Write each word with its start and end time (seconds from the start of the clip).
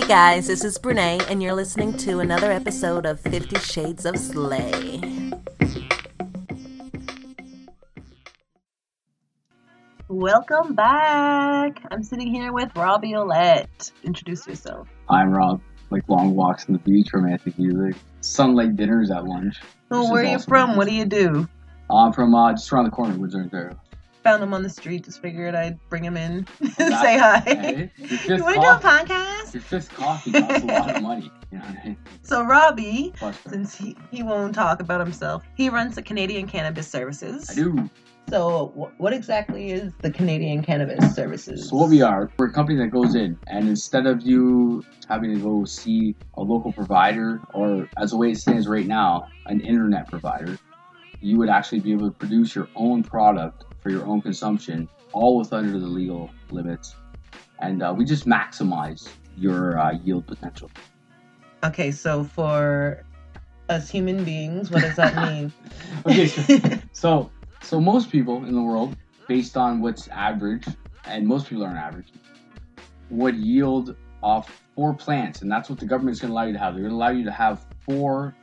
Hey 0.00 0.08
guys, 0.08 0.46
this 0.46 0.64
is 0.64 0.78
Brene, 0.78 1.22
and 1.30 1.42
you're 1.42 1.52
listening 1.52 1.94
to 1.98 2.20
another 2.20 2.50
episode 2.50 3.04
of 3.04 3.20
Fifty 3.20 3.58
Shades 3.58 4.06
of 4.06 4.16
Slay. 4.16 4.98
Welcome 10.08 10.74
back. 10.74 11.82
I'm 11.90 12.02
sitting 12.02 12.32
here 12.32 12.50
with 12.50 12.74
Robbie 12.74 13.12
Olette. 13.12 13.92
Introduce 14.02 14.46
yourself. 14.46 14.88
I'm 15.10 15.32
Rob. 15.32 15.60
Like 15.90 16.08
long 16.08 16.34
walks 16.34 16.64
on 16.66 16.72
the 16.72 16.78
beach, 16.78 17.08
romantic 17.12 17.58
music, 17.58 17.94
sunlight 18.22 18.76
dinners 18.76 19.10
at 19.10 19.26
lunch. 19.26 19.60
Well, 19.90 20.10
where 20.10 20.22
are 20.22 20.24
you 20.24 20.36
awesome. 20.36 20.48
from? 20.48 20.76
What 20.76 20.88
do 20.88 20.94
you 20.94 21.04
do? 21.04 21.46
I'm 21.90 22.14
from 22.14 22.34
uh, 22.34 22.52
just 22.52 22.72
around 22.72 22.86
the 22.86 22.90
corner, 22.90 23.18
Windsor, 23.18 23.40
Ontario. 23.40 23.78
Found 24.24 24.42
him 24.42 24.54
on 24.54 24.62
the 24.62 24.70
street. 24.70 25.04
Just 25.04 25.20
figured 25.20 25.54
I'd 25.54 25.78
bring 25.90 26.04
him 26.04 26.16
in, 26.16 26.46
That- 26.60 27.02
say 27.02 27.18
hi. 27.18 27.40
Hey, 27.40 27.90
You 27.98 28.42
want 28.42 28.54
to 28.56 28.60
do 28.62 28.66
a 28.66 28.80
coffee, 28.80 29.14
your 29.54 29.62
fifth 29.62 29.92
coffee 29.92 30.32
costs 30.32 30.62
a 30.62 30.66
lot 30.66 30.90
of 30.90 31.02
money. 31.02 31.30
You 31.50 31.58
know 31.58 31.64
I 31.64 31.84
mean? 31.84 31.96
So 32.22 32.44
Robbie, 32.44 33.12
since 33.48 33.74
he, 33.74 33.96
he 34.10 34.22
won't 34.22 34.54
talk 34.54 34.80
about 34.80 35.00
himself, 35.00 35.44
he 35.56 35.68
runs 35.68 35.96
the 35.96 36.02
Canadian 36.02 36.46
Cannabis 36.46 36.88
Services. 36.88 37.50
I 37.50 37.54
do. 37.54 37.90
So, 38.28 38.68
wh- 38.76 39.00
what 39.00 39.12
exactly 39.12 39.72
is 39.72 39.92
the 40.02 40.10
Canadian 40.12 40.62
Cannabis 40.62 41.16
Services? 41.16 41.68
So 41.68 41.76
what 41.76 41.88
we 41.88 42.00
are, 42.00 42.30
we're 42.38 42.46
a 42.46 42.52
company 42.52 42.78
that 42.78 42.92
goes 42.92 43.16
in, 43.16 43.36
and 43.48 43.68
instead 43.68 44.06
of 44.06 44.22
you 44.22 44.84
having 45.08 45.34
to 45.34 45.42
go 45.42 45.64
see 45.64 46.14
a 46.34 46.42
local 46.42 46.72
provider, 46.72 47.40
or 47.52 47.90
as 47.96 48.12
the 48.12 48.16
way 48.16 48.30
it 48.30 48.38
stands 48.38 48.68
right 48.68 48.86
now, 48.86 49.26
an 49.46 49.60
internet 49.60 50.08
provider, 50.08 50.56
you 51.20 51.38
would 51.38 51.48
actually 51.48 51.80
be 51.80 51.90
able 51.90 52.08
to 52.08 52.16
produce 52.16 52.54
your 52.54 52.68
own 52.76 53.02
product 53.02 53.64
for 53.82 53.90
your 53.90 54.06
own 54.06 54.22
consumption, 54.22 54.88
all 55.12 55.36
with 55.36 55.52
under 55.52 55.80
the 55.80 55.86
legal 55.86 56.30
limits, 56.50 56.94
and 57.58 57.82
uh, 57.82 57.92
we 57.96 58.04
just 58.04 58.26
maximize 58.26 59.08
your 59.40 59.78
uh, 59.78 59.92
yield 60.04 60.26
potential. 60.26 60.70
Okay, 61.64 61.90
so 61.90 62.24
for 62.24 63.04
us 63.68 63.90
human 63.90 64.24
beings, 64.24 64.70
what 64.70 64.82
does 64.82 64.96
that 64.96 65.16
mean? 65.16 65.52
Okay, 66.06 66.26
so, 66.28 66.78
so 66.92 67.30
so 67.62 67.80
most 67.80 68.10
people 68.10 68.44
in 68.44 68.54
the 68.54 68.62
world, 68.62 68.96
based 69.26 69.56
on 69.56 69.80
what's 69.80 70.08
average, 70.08 70.66
and 71.04 71.26
most 71.26 71.48
people 71.48 71.64
aren't 71.64 71.78
average, 71.78 72.08
would 73.10 73.36
yield 73.36 73.96
off 74.22 74.62
four 74.74 74.94
plants, 74.94 75.42
and 75.42 75.50
that's 75.50 75.68
what 75.68 75.78
the 75.78 75.86
government's 75.86 76.20
going 76.20 76.30
to 76.30 76.34
allow 76.34 76.44
you 76.44 76.52
to 76.52 76.58
have. 76.58 76.74
They're 76.74 76.82
going 76.82 76.92
to 76.92 76.96
allow 76.96 77.10
you 77.10 77.24
to 77.24 77.32
have 77.32 77.66
four 77.84 78.34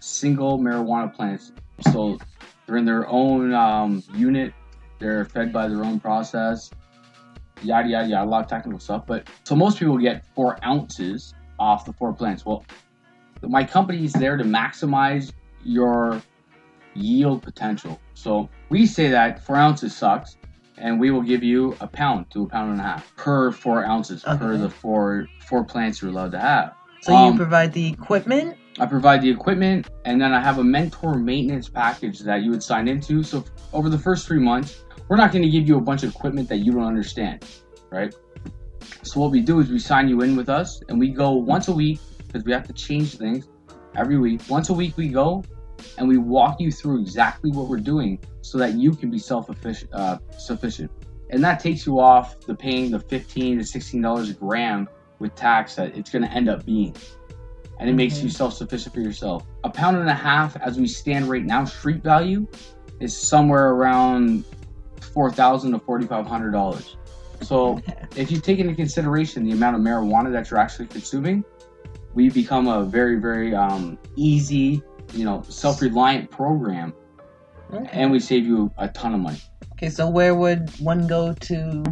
single 0.00 0.58
marijuana 0.58 1.14
plants. 1.14 1.52
So 1.92 2.18
they're 2.66 2.76
in 2.76 2.84
their 2.84 3.08
own 3.08 3.54
um, 3.54 4.02
unit. 4.14 4.52
They're 4.98 5.24
fed 5.24 5.52
by 5.52 5.68
their 5.68 5.84
own 5.84 6.00
process. 6.00 6.72
Yada 7.62 7.88
yada 7.88 8.08
yada, 8.08 8.24
a 8.24 8.28
lot 8.28 8.42
of 8.44 8.48
technical 8.48 8.78
stuff. 8.80 9.04
But 9.06 9.28
so 9.44 9.54
most 9.56 9.78
people 9.78 9.98
get 9.98 10.24
four 10.34 10.58
ounces 10.64 11.34
off 11.58 11.84
the 11.84 11.92
four 11.92 12.12
plants. 12.12 12.44
Well, 12.46 12.64
my 13.42 13.64
company 13.64 14.04
is 14.04 14.12
there 14.12 14.36
to 14.36 14.44
maximize 14.44 15.32
your 15.64 16.20
yield 16.94 17.42
potential. 17.42 18.00
So 18.14 18.48
we 18.68 18.86
say 18.86 19.08
that 19.10 19.44
four 19.44 19.56
ounces 19.56 19.94
sucks, 19.96 20.36
and 20.76 20.98
we 21.00 21.10
will 21.10 21.22
give 21.22 21.42
you 21.42 21.76
a 21.80 21.86
pound 21.86 22.30
to 22.30 22.42
a 22.44 22.46
pound 22.48 22.72
and 22.72 22.80
a 22.80 22.84
half 22.84 23.14
per 23.16 23.52
four 23.52 23.84
ounces 23.84 24.22
per 24.22 24.56
the 24.56 24.70
four 24.70 25.26
four 25.46 25.64
plants 25.64 26.00
you're 26.02 26.10
allowed 26.10 26.32
to 26.32 26.38
have. 26.38 26.74
so 27.02 27.12
you 27.12 27.18
Um, 27.18 27.36
provide 27.36 27.72
the 27.72 27.86
equipment. 27.88 28.56
I 28.80 28.86
provide 28.86 29.22
the 29.22 29.30
equipment, 29.30 29.90
and 30.04 30.20
then 30.20 30.32
I 30.32 30.40
have 30.40 30.58
a 30.58 30.64
mentor 30.64 31.16
maintenance 31.16 31.68
package 31.68 32.20
that 32.20 32.42
you 32.42 32.50
would 32.50 32.62
sign 32.62 32.86
into. 32.86 33.24
So 33.24 33.44
over 33.72 33.88
the 33.88 33.98
first 33.98 34.26
three 34.26 34.38
months, 34.38 34.84
we're 35.08 35.16
not 35.16 35.32
going 35.32 35.42
to 35.42 35.50
give 35.50 35.66
you 35.66 35.76
a 35.78 35.80
bunch 35.80 36.04
of 36.04 36.14
equipment 36.14 36.48
that 36.48 36.58
you 36.58 36.72
don't 36.72 36.84
understand, 36.84 37.44
right? 37.90 38.14
So 39.02 39.20
what 39.20 39.32
we 39.32 39.40
do 39.40 39.58
is 39.58 39.68
we 39.68 39.80
sign 39.80 40.08
you 40.08 40.20
in 40.20 40.36
with 40.36 40.48
us, 40.48 40.80
and 40.88 40.98
we 40.98 41.08
go 41.08 41.32
once 41.32 41.66
a 41.68 41.72
week 41.72 41.98
because 42.26 42.44
we 42.44 42.52
have 42.52 42.66
to 42.68 42.72
change 42.72 43.16
things 43.16 43.48
every 43.96 44.18
week. 44.18 44.42
Once 44.48 44.68
a 44.68 44.74
week 44.74 44.96
we 44.96 45.08
go, 45.08 45.42
and 45.96 46.06
we 46.06 46.18
walk 46.18 46.60
you 46.60 46.70
through 46.70 47.00
exactly 47.00 47.50
what 47.50 47.68
we're 47.68 47.78
doing 47.78 48.18
so 48.42 48.58
that 48.58 48.74
you 48.74 48.92
can 48.92 49.10
be 49.10 49.18
self 49.18 49.50
uh, 49.92 50.18
sufficient. 50.38 50.90
And 51.30 51.42
that 51.42 51.60
takes 51.60 51.84
you 51.84 51.98
off 51.98 52.40
the 52.40 52.54
paying 52.54 52.90
the 52.92 53.00
fifteen 53.00 53.58
to 53.58 53.64
sixteen 53.64 54.02
dollars 54.02 54.30
a 54.30 54.34
gram 54.34 54.88
with 55.18 55.34
tax 55.34 55.74
that 55.74 55.96
it's 55.96 56.10
going 56.10 56.22
to 56.22 56.30
end 56.30 56.48
up 56.48 56.64
being 56.64 56.94
and 57.78 57.88
it 57.88 57.94
makes 57.94 58.22
you 58.22 58.28
self-sufficient 58.28 58.94
for 58.94 59.00
yourself. 59.00 59.44
A 59.64 59.70
pound 59.70 59.96
and 59.96 60.08
a 60.08 60.14
half, 60.14 60.56
as 60.56 60.78
we 60.78 60.88
stand 60.88 61.28
right 61.28 61.44
now, 61.44 61.64
street 61.64 62.02
value 62.02 62.46
is 63.00 63.16
somewhere 63.16 63.70
around 63.70 64.44
four 65.14 65.30
thousand 65.30 65.72
to 65.72 65.78
forty-five 65.78 66.26
hundred 66.26 66.50
dollars. 66.50 66.96
So, 67.42 67.80
if 68.16 68.30
you 68.30 68.40
take 68.40 68.58
into 68.58 68.74
consideration 68.74 69.44
the 69.44 69.52
amount 69.52 69.76
of 69.76 69.82
marijuana 69.82 70.32
that 70.32 70.50
you're 70.50 70.58
actually 70.60 70.86
consuming, 70.86 71.44
we 72.14 72.30
become 72.30 72.66
a 72.66 72.84
very, 72.84 73.16
very 73.20 73.54
um, 73.54 73.98
easy, 74.16 74.82
you 75.12 75.24
know, 75.24 75.42
self-reliant 75.48 76.30
program, 76.30 76.92
Okay. 77.72 77.88
and 77.92 78.10
we 78.10 78.18
save 78.18 78.44
you 78.46 78.72
a 78.78 78.88
ton 78.88 79.14
of 79.14 79.20
money. 79.20 79.40
Okay, 79.78 79.90
so 79.90 80.10
where 80.10 80.34
would 80.34 80.70
one 80.80 81.06
go 81.06 81.32
to 81.34 81.84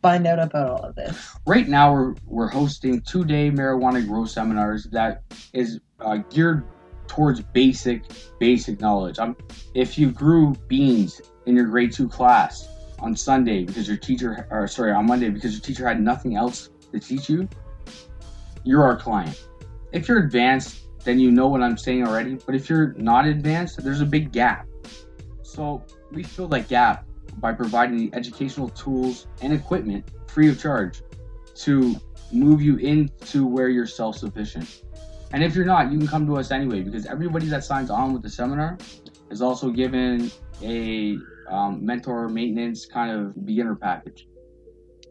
find 0.00 0.26
out 0.26 0.38
about 0.38 0.70
all 0.70 0.82
of 0.82 0.94
this? 0.94 1.36
Right 1.46 1.68
now, 1.68 1.92
we're 1.92 2.14
we're 2.24 2.48
hosting 2.48 3.02
two-day 3.02 3.50
marijuana 3.50 4.06
grow 4.06 4.24
seminars 4.24 4.84
that 4.92 5.24
is 5.52 5.78
uh, 6.00 6.16
geared 6.30 6.64
towards 7.06 7.42
basic 7.42 8.04
basic 8.38 8.80
knowledge. 8.80 9.18
Um, 9.18 9.36
if 9.74 9.98
you 9.98 10.10
grew 10.10 10.54
beans 10.68 11.20
in 11.44 11.54
your 11.54 11.66
grade 11.66 11.92
two 11.92 12.08
class 12.08 12.66
on 12.98 13.14
Sunday 13.14 13.64
because 13.64 13.86
your 13.88 13.98
teacher, 13.98 14.48
or 14.50 14.66
sorry, 14.66 14.92
on 14.92 15.04
Monday 15.04 15.28
because 15.28 15.52
your 15.52 15.60
teacher 15.60 15.86
had 15.86 16.00
nothing 16.00 16.36
else 16.36 16.70
to 16.92 16.98
teach 16.98 17.28
you, 17.28 17.46
you're 18.64 18.84
our 18.84 18.96
client. 18.96 19.38
If 19.92 20.08
you're 20.08 20.24
advanced, 20.24 20.78
then 21.04 21.18
you 21.18 21.30
know 21.30 21.48
what 21.48 21.60
I'm 21.60 21.76
saying 21.76 22.08
already. 22.08 22.38
But 22.46 22.54
if 22.54 22.70
you're 22.70 22.94
not 22.94 23.26
advanced, 23.26 23.84
there's 23.84 24.00
a 24.00 24.06
big 24.06 24.32
gap. 24.32 24.66
So 25.42 25.84
we 26.10 26.22
fill 26.22 26.48
that 26.48 26.68
gap 26.68 27.04
by 27.38 27.52
providing 27.52 27.96
the 27.96 28.10
educational 28.14 28.68
tools 28.70 29.26
and 29.42 29.52
equipment 29.52 30.04
free 30.26 30.48
of 30.48 30.60
charge 30.60 31.02
to 31.56 31.96
move 32.32 32.60
you 32.60 32.76
into 32.76 33.46
where 33.46 33.68
you're 33.68 33.86
self-sufficient. 33.86 34.82
And 35.32 35.42
if 35.42 35.54
you're 35.54 35.64
not, 35.64 35.90
you 35.90 35.98
can 35.98 36.06
come 36.06 36.26
to 36.26 36.36
us 36.36 36.50
anyway 36.50 36.82
because 36.82 37.06
everybody 37.06 37.46
that 37.46 37.64
signs 37.64 37.90
on 37.90 38.12
with 38.12 38.22
the 38.22 38.30
seminar 38.30 38.78
is 39.30 39.42
also 39.42 39.70
given 39.70 40.30
a 40.62 41.16
um, 41.48 41.84
mentor 41.84 42.28
maintenance 42.28 42.86
kind 42.86 43.10
of 43.10 43.44
beginner 43.44 43.74
package. 43.74 44.28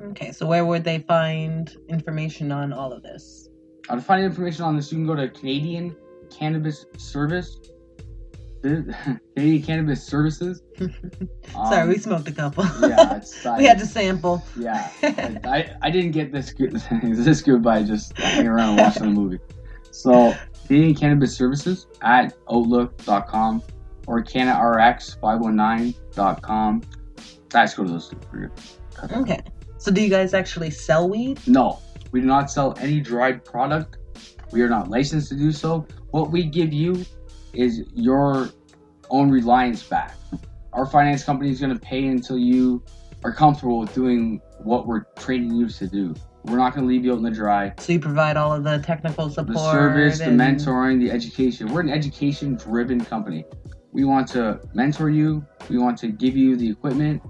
Okay, 0.02 0.32
so 0.32 0.46
where 0.46 0.66
would 0.66 0.84
they 0.84 1.00
find 1.00 1.76
information 1.88 2.52
on 2.52 2.74
all 2.74 2.92
of 2.92 3.04
this? 3.04 3.50
Uh, 3.90 3.96
to 3.96 4.02
find 4.02 4.24
information 4.24 4.64
on 4.64 4.76
this, 4.76 4.92
you 4.92 4.98
can 4.98 5.06
go 5.06 5.16
to 5.16 5.30
Canadian 5.30 5.96
Cannabis 6.30 6.86
Service. 6.98 7.60
Canadian 8.64 9.62
Cannabis 9.64 10.02
Services. 10.04 10.62
Sorry, 11.52 11.82
Um, 11.82 11.90
we 11.90 11.98
smoked 11.98 12.28
a 12.30 12.32
couple. 12.32 12.64
yeah, 12.82 13.16
it's, 13.18 13.44
we 13.58 13.66
had 13.66 13.78
to 13.80 13.86
sample. 13.86 14.42
Yeah, 14.58 14.90
I, 15.44 15.76
I 15.82 15.90
didn't 15.90 16.12
get 16.12 16.32
this 16.32 16.54
good 16.54 16.72
this 16.72 17.42
good 17.42 17.62
by 17.62 17.84
just 17.84 18.18
hanging 18.18 18.48
around 18.48 18.70
and 18.70 18.78
watching 18.80 19.04
the 19.04 19.10
movie. 19.10 19.40
So 19.92 20.34
Canadian 20.66 20.96
Cannabis 20.96 21.36
Services 21.36 21.88
at 22.02 22.34
Outlook.com 22.50 23.62
or 24.08 24.24
CannaRx519.com. 24.24 26.82
Guys, 27.50 27.74
go 27.74 27.84
to 27.84 27.92
those 27.92 28.14
you. 28.34 28.50
Okay. 29.12 29.40
So 29.78 29.92
do 29.92 30.02
you 30.02 30.10
guys 30.10 30.34
actually 30.34 30.70
sell 30.72 31.10
weed? 31.10 31.38
No, 31.48 31.80
we 32.12 32.22
do 32.22 32.28
not 32.28 32.50
sell 32.50 32.76
any 32.80 33.02
dried 33.02 33.44
product. 33.44 33.98
We 34.52 34.62
are 34.62 34.70
not 34.70 34.90
licensed 34.90 35.28
to 35.30 35.36
do 35.36 35.52
so. 35.52 35.86
What 36.12 36.32
we 36.32 36.44
give 36.46 36.72
you 36.72 37.04
is 37.54 37.84
your 37.94 38.50
own 39.10 39.30
reliance 39.30 39.84
back. 39.84 40.16
Our 40.74 40.86
finance 40.86 41.24
company 41.24 41.52
is 41.52 41.60
going 41.60 41.74
to 41.74 41.80
pay 41.80 42.08
until 42.08 42.38
you 42.38 42.84
are 43.24 43.32
comfortable 43.32 43.80
with 43.80 43.94
doing 43.94 44.42
what 44.60 44.88
we're 44.88 45.04
training 45.18 45.54
you 45.56 45.70
to 45.70 45.88
do. 45.88 46.16
We're 46.46 46.58
not 46.58 46.74
going 46.76 46.86
to 46.86 46.94
leave 46.94 47.06
you 47.06 47.14
out 47.14 47.18
in 47.18 47.24
the 47.24 47.32
dry. 47.32 47.74
So 47.80 47.94
you 47.94 48.00
provide 48.00 48.36
all 48.36 48.54
of 48.54 48.64
the 48.64 48.80
technical 48.80 49.30
support. 49.30 49.56
The 49.56 49.72
service, 49.72 50.20
the 50.20 50.26
mentoring, 50.26 51.00
the 51.00 51.10
education. 51.10 51.72
We're 51.72 51.82
an 51.82 51.90
education 51.90 52.56
driven 52.56 53.04
company. 53.06 53.46
We 53.92 54.04
want 54.04 54.28
to 54.30 54.60
mentor 54.74 55.10
you, 55.10 55.46
we 55.70 55.78
want 55.78 55.98
to 56.00 56.08
give 56.08 56.36
you 56.36 56.56
the 56.58 56.70
equipment 56.70 57.22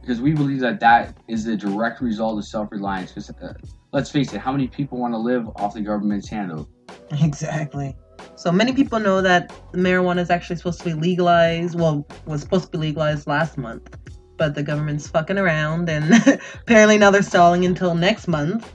because 0.00 0.22
we 0.22 0.32
believe 0.32 0.60
that 0.60 0.80
that 0.80 1.14
is 1.28 1.44
the 1.44 1.54
direct 1.54 2.00
result 2.00 2.38
of 2.38 2.46
self 2.46 2.72
reliance. 2.72 3.12
Because 3.12 3.30
uh, 3.30 3.52
let's 3.92 4.10
face 4.10 4.32
it, 4.32 4.40
how 4.40 4.50
many 4.50 4.66
people 4.66 4.98
want 4.98 5.12
to 5.12 5.18
live 5.18 5.46
off 5.56 5.74
the 5.74 5.82
government's 5.82 6.28
handout? 6.28 6.66
Exactly. 7.22 7.96
So 8.38 8.52
many 8.52 8.72
people 8.72 9.00
know 9.00 9.20
that 9.20 9.50
marijuana 9.72 10.20
is 10.20 10.30
actually 10.30 10.54
supposed 10.54 10.78
to 10.78 10.84
be 10.84 10.92
legalized. 10.94 11.76
Well, 11.76 12.06
was 12.24 12.40
supposed 12.40 12.66
to 12.66 12.70
be 12.70 12.78
legalized 12.78 13.26
last 13.26 13.58
month, 13.58 13.98
but 14.36 14.54
the 14.54 14.62
government's 14.62 15.08
fucking 15.08 15.36
around, 15.36 15.88
and 15.88 16.14
apparently 16.62 16.98
now 16.98 17.10
they're 17.10 17.22
stalling 17.22 17.64
until 17.64 17.96
next 17.96 18.28
month. 18.28 18.72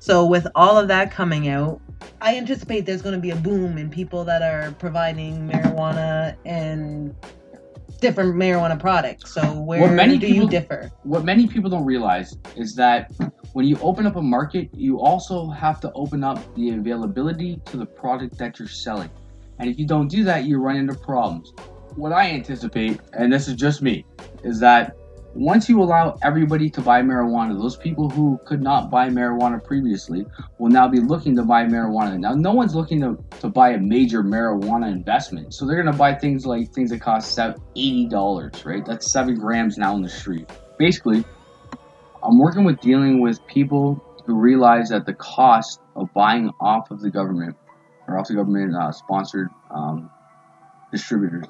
So 0.00 0.26
with 0.26 0.46
all 0.54 0.76
of 0.76 0.88
that 0.88 1.10
coming 1.10 1.48
out, 1.48 1.80
I 2.20 2.36
anticipate 2.36 2.84
there's 2.84 3.00
going 3.00 3.14
to 3.14 3.20
be 3.20 3.30
a 3.30 3.36
boom 3.36 3.78
in 3.78 3.88
people 3.88 4.22
that 4.24 4.42
are 4.42 4.72
providing 4.72 5.48
marijuana 5.48 6.36
and 6.44 7.14
different 8.06 8.36
marijuana 8.36 8.78
products. 8.78 9.34
So 9.34 9.42
where 9.68 9.80
What 9.80 9.92
many 9.92 10.16
do 10.16 10.26
people- 10.28 10.44
you 10.44 10.48
differ? 10.48 10.90
what 11.02 11.24
many 11.24 11.48
people 11.48 11.68
don't 11.68 11.84
realize 11.84 12.38
is 12.54 12.76
that 12.76 13.10
when 13.52 13.66
you 13.66 13.76
open 13.82 14.06
up 14.06 14.14
a 14.16 14.22
market, 14.22 14.68
you 14.72 15.00
also 15.00 15.48
have 15.64 15.80
to 15.80 15.90
open 15.94 16.22
up 16.22 16.38
the 16.54 16.70
availability 16.70 17.60
to 17.70 17.76
the 17.76 17.86
product 17.86 18.38
that 18.38 18.58
you're 18.58 18.68
selling. 18.68 19.10
And 19.58 19.68
if 19.68 19.76
you 19.80 19.86
don't 19.86 20.08
do 20.08 20.22
that, 20.24 20.44
you 20.44 20.54
run 20.60 20.76
into 20.76 20.94
problems. 20.94 21.52
What 21.96 22.12
I 22.12 22.30
anticipate, 22.30 23.00
and 23.18 23.32
this 23.32 23.48
is 23.48 23.54
just 23.56 23.82
me, 23.82 24.04
is 24.44 24.60
that 24.60 24.94
once 25.36 25.68
you 25.68 25.82
allow 25.82 26.16
everybody 26.22 26.70
to 26.70 26.80
buy 26.80 27.02
marijuana, 27.02 27.58
those 27.60 27.76
people 27.76 28.08
who 28.08 28.40
could 28.46 28.62
not 28.62 28.90
buy 28.90 29.08
marijuana 29.10 29.62
previously 29.62 30.24
will 30.58 30.70
now 30.70 30.88
be 30.88 30.98
looking 30.98 31.36
to 31.36 31.42
buy 31.42 31.64
marijuana. 31.64 32.18
Now, 32.18 32.32
no 32.32 32.52
one's 32.52 32.74
looking 32.74 33.00
to, 33.02 33.18
to 33.40 33.48
buy 33.48 33.70
a 33.70 33.78
major 33.78 34.22
marijuana 34.22 34.90
investment. 34.90 35.52
So 35.52 35.66
they're 35.66 35.82
going 35.82 35.92
to 35.92 35.98
buy 35.98 36.14
things 36.14 36.46
like 36.46 36.72
things 36.72 36.90
that 36.90 37.02
cost 37.02 37.36
$80, 37.36 38.64
right? 38.64 38.84
That's 38.86 39.12
seven 39.12 39.34
grams 39.34 39.76
now 39.76 39.94
in 39.94 40.02
the 40.02 40.08
street. 40.08 40.48
Basically, 40.78 41.22
I'm 42.22 42.38
working 42.38 42.64
with 42.64 42.80
dealing 42.80 43.20
with 43.20 43.38
people 43.46 44.02
who 44.24 44.36
realize 44.40 44.88
that 44.88 45.04
the 45.04 45.14
cost 45.14 45.80
of 45.96 46.12
buying 46.14 46.50
off 46.60 46.90
of 46.90 47.00
the 47.00 47.10
government 47.10 47.56
or 48.08 48.18
off 48.18 48.28
the 48.28 48.34
government 48.34 48.74
uh, 48.74 48.90
sponsored 48.90 49.48
um, 49.70 50.10
distributors 50.90 51.44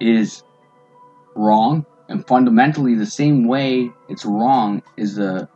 is 0.00 0.42
wrong 1.36 1.86
and 2.10 2.26
fundamentally 2.26 2.94
the 2.94 3.06
same 3.06 3.46
way 3.46 3.90
it's 4.10 4.24
wrong 4.26 4.82
is 4.98 5.14
the 5.14 5.48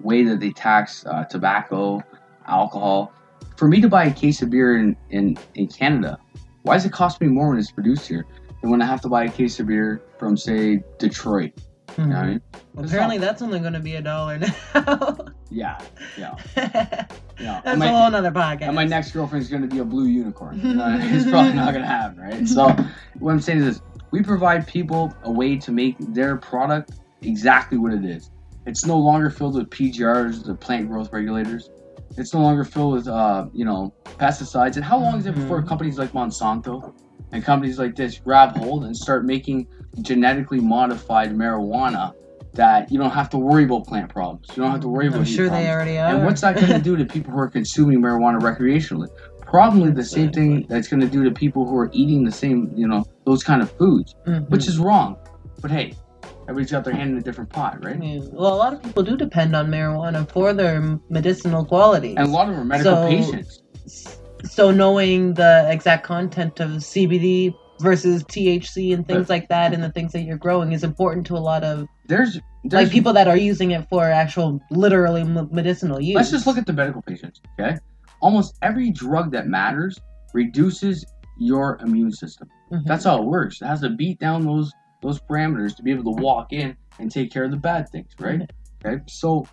way 0.00 0.22
that 0.24 0.40
they 0.40 0.50
tax 0.50 1.06
uh, 1.06 1.24
tobacco 1.24 2.02
alcohol 2.46 3.12
for 3.56 3.68
me 3.68 3.80
to 3.80 3.88
buy 3.88 4.04
a 4.04 4.12
case 4.12 4.42
of 4.42 4.50
beer 4.50 4.76
in, 4.76 4.96
in, 5.10 5.38
in 5.54 5.66
canada 5.68 6.18
why 6.62 6.74
does 6.74 6.84
it 6.84 6.92
cost 6.92 7.20
me 7.20 7.28
more 7.28 7.48
when 7.50 7.58
it's 7.58 7.70
produced 7.70 8.06
here 8.08 8.26
than 8.60 8.70
when 8.70 8.82
i 8.82 8.86
have 8.86 9.00
to 9.00 9.08
buy 9.08 9.24
a 9.24 9.30
case 9.30 9.58
of 9.60 9.66
beer 9.68 10.02
from 10.18 10.36
say 10.36 10.82
detroit 10.98 11.52
you 11.98 12.06
know 12.06 12.14
what 12.14 12.24
I 12.24 12.26
mean? 12.28 12.40
Well, 12.74 12.84
It's 12.84 12.92
apparently, 12.92 13.18
that's 13.18 13.42
only 13.42 13.58
going 13.58 13.72
to 13.72 13.80
be 13.80 13.96
a 13.96 14.00
dollar 14.00 14.38
now. 14.38 15.16
yeah 15.50 15.76
yeah 16.16 16.36
That's 16.54 17.12
yeah 17.40 17.60
a 17.64 17.76
my- 17.76 17.88
whole 17.88 18.14
other 18.14 18.30
podcast. 18.30 18.62
And 18.68 18.76
my 18.76 18.84
next 18.84 19.10
girlfriend's 19.10 19.48
gonna 19.48 19.66
be 19.66 19.80
a 19.80 19.84
blue 19.84 20.06
unicorn. 20.06 20.60
Uh, 20.80 20.98
it's 21.02 21.28
probably 21.28 21.52
not 21.54 21.74
gonna 21.74 21.84
happen, 21.84 22.20
right? 22.20 22.46
So 22.46 22.68
what 23.18 23.32
I'm 23.32 23.40
saying 23.40 23.58
is 23.58 23.64
this: 23.80 23.82
we 24.10 24.22
provide 24.22 24.66
people 24.66 25.14
a 25.24 25.30
way 25.30 25.56
to 25.56 25.70
make 25.72 25.96
their 25.98 26.36
product 26.36 26.92
exactly 27.22 27.78
what 27.78 27.92
it 27.92 28.04
is. 28.04 28.30
It's 28.66 28.84
no 28.84 28.98
longer 28.98 29.30
filled 29.30 29.56
with 29.56 29.70
PGRs, 29.70 30.44
the 30.44 30.54
plant 30.54 30.88
growth 30.88 31.12
regulators. 31.12 31.70
It's 32.16 32.34
no 32.34 32.40
longer 32.40 32.64
filled 32.64 32.94
with 32.94 33.08
uh, 33.08 33.46
you 33.52 33.64
know 33.64 33.92
pesticides. 34.18 34.76
And 34.76 34.84
how 34.84 34.98
long 34.98 35.18
is 35.18 35.26
it 35.26 35.34
before 35.34 35.62
Mhm. 35.62 35.68
companies 35.68 35.98
like 35.98 36.12
Monsanto 36.12 36.92
and 37.32 37.44
companies 37.44 37.78
like 37.78 37.94
this 37.96 38.18
grab 38.18 38.56
hold 38.56 38.84
and 38.84 38.96
start 38.96 39.24
making 39.24 39.66
genetically 40.02 40.60
modified 40.60 41.32
marijuana 41.34 42.12
that 42.54 42.90
you 42.90 42.98
don't 42.98 43.10
have 43.12 43.30
to 43.30 43.38
worry 43.38 43.64
about 43.64 43.86
plant 43.86 44.08
problems. 44.10 44.48
You 44.56 44.62
don't 44.62 44.72
have 44.72 44.80
to 44.80 44.88
worry 44.88 45.06
about 45.06 45.20
I'm 45.20 45.24
sure 45.24 45.46
problems. 45.46 45.66
they 45.66 45.72
already 45.72 45.98
are. 45.98 46.06
And 46.16 46.24
what's 46.24 46.40
that 46.40 46.56
going 46.56 46.72
to 46.72 46.80
do 46.80 46.96
to 46.96 47.04
people 47.04 47.32
who 47.32 47.38
are 47.38 47.48
consuming 47.48 48.00
marijuana 48.02 48.40
recreationally? 48.40 49.08
Probably 49.40 49.90
the 49.92 50.04
same 50.04 50.32
thing 50.32 50.66
that's 50.68 50.88
going 50.88 51.00
to 51.00 51.06
do 51.08 51.22
to 51.24 51.30
people 51.30 51.64
who 51.66 51.76
are 51.76 51.90
eating 51.92 52.24
the 52.24 52.32
same, 52.32 52.72
you 52.74 52.88
know, 52.88 53.04
those 53.30 53.44
kind 53.44 53.62
of 53.62 53.70
foods, 53.72 54.14
Mhm. 54.26 54.48
which 54.50 54.66
is 54.66 54.78
wrong. 54.78 55.16
But 55.62 55.70
hey, 55.70 55.94
everybody's 56.48 56.72
got 56.72 56.84
their 56.84 56.94
hand 56.94 57.10
in 57.12 57.18
a 57.18 57.22
different 57.22 57.50
pot, 57.50 57.84
right? 57.84 58.02
Yeah. 58.02 58.20
Well, 58.32 58.52
a 58.54 58.60
lot 58.64 58.72
of 58.72 58.82
people 58.82 59.02
do 59.04 59.16
depend 59.16 59.54
on 59.54 59.68
marijuana 59.70 60.28
for 60.28 60.52
their 60.52 60.98
medicinal 61.10 61.64
qualities. 61.64 62.14
And 62.18 62.26
a 62.26 62.30
lot 62.30 62.48
of 62.48 62.54
them 62.54 62.62
are 62.62 62.64
medical 62.64 62.96
So- 62.96 63.08
patients. 63.08 63.62
so 64.44 64.70
knowing 64.72 65.34
the 65.34 65.66
exact 65.70 66.04
content 66.04 66.58
of 66.60 66.82
CBD 66.82 67.54
versus 67.80 68.24
THC 68.24 68.92
and 68.92 69.06
things 69.06 69.30
like 69.30 69.48
that, 69.48 69.72
and 69.72 69.82
the 69.82 69.90
things 69.90 70.12
that 70.12 70.22
you're 70.22 70.36
growing, 70.36 70.72
is 70.72 70.82
important 70.84 71.24
to 71.28 71.36
a 71.36 71.38
lot 71.50 71.62
of 71.62 71.86
There's, 72.08 72.38
there's 72.64 72.84
like 72.84 72.90
people 72.92 73.12
that 73.14 73.28
are 73.28 73.36
using 73.36 73.70
it 73.70 73.86
for 73.88 74.04
actual, 74.04 74.60
literally 74.70 75.22
m- 75.22 75.48
medicinal 75.52 76.00
use. 76.00 76.16
Let's 76.16 76.30
just 76.30 76.46
look 76.46 76.58
at 76.58 76.66
the 76.66 76.72
medical 76.74 77.00
patients, 77.00 77.40
okay? 77.58 77.78
Almost 78.20 78.56
every 78.60 78.90
drug 78.90 79.30
that 79.32 79.46
matters 79.46 79.98
reduces 80.34 81.06
your 81.38 81.78
immune 81.82 82.12
system. 82.12 82.48
Mhm. 82.70 82.84
That's 82.84 83.04
how 83.04 83.18
it 83.22 83.24
works. 83.26 83.60
It 83.60 83.66
has 83.66 83.80
to 83.80 83.90
beat 83.90 84.18
down 84.18 84.44
those 84.44 84.72
those 85.02 85.18
parameters 85.18 85.74
to 85.76 85.82
be 85.82 85.90
able 85.90 86.04
to 86.14 86.22
walk 86.22 86.52
in 86.52 86.76
and 86.98 87.10
take 87.10 87.30
care 87.32 87.44
of 87.44 87.50
the 87.50 87.56
bad 87.56 87.88
things, 87.88 88.10
right? 88.18 88.42
Okay. 88.84 89.02
So 89.08 89.46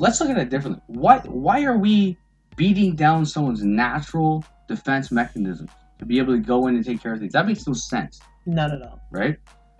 let's 0.00 0.20
look 0.20 0.28
at 0.30 0.36
it 0.38 0.50
differently. 0.50 0.82
Why 0.86 1.18
why 1.20 1.64
are 1.64 1.78
we 1.78 2.16
beating 2.56 2.94
down 2.94 3.24
someone's 3.24 3.64
natural 3.64 4.44
defense 4.68 5.10
mechanisms 5.10 5.70
to 5.98 6.04
be 6.04 6.18
able 6.18 6.34
to 6.34 6.40
go 6.40 6.66
in 6.66 6.76
and 6.76 6.84
take 6.84 7.02
care 7.02 7.14
of 7.14 7.20
things? 7.20 7.32
That 7.32 7.46
makes 7.46 7.66
no 7.66 7.72
sense, 7.72 8.20
not 8.46 8.70
at 8.72 8.82
all. 8.82 9.00
right? 9.10 9.36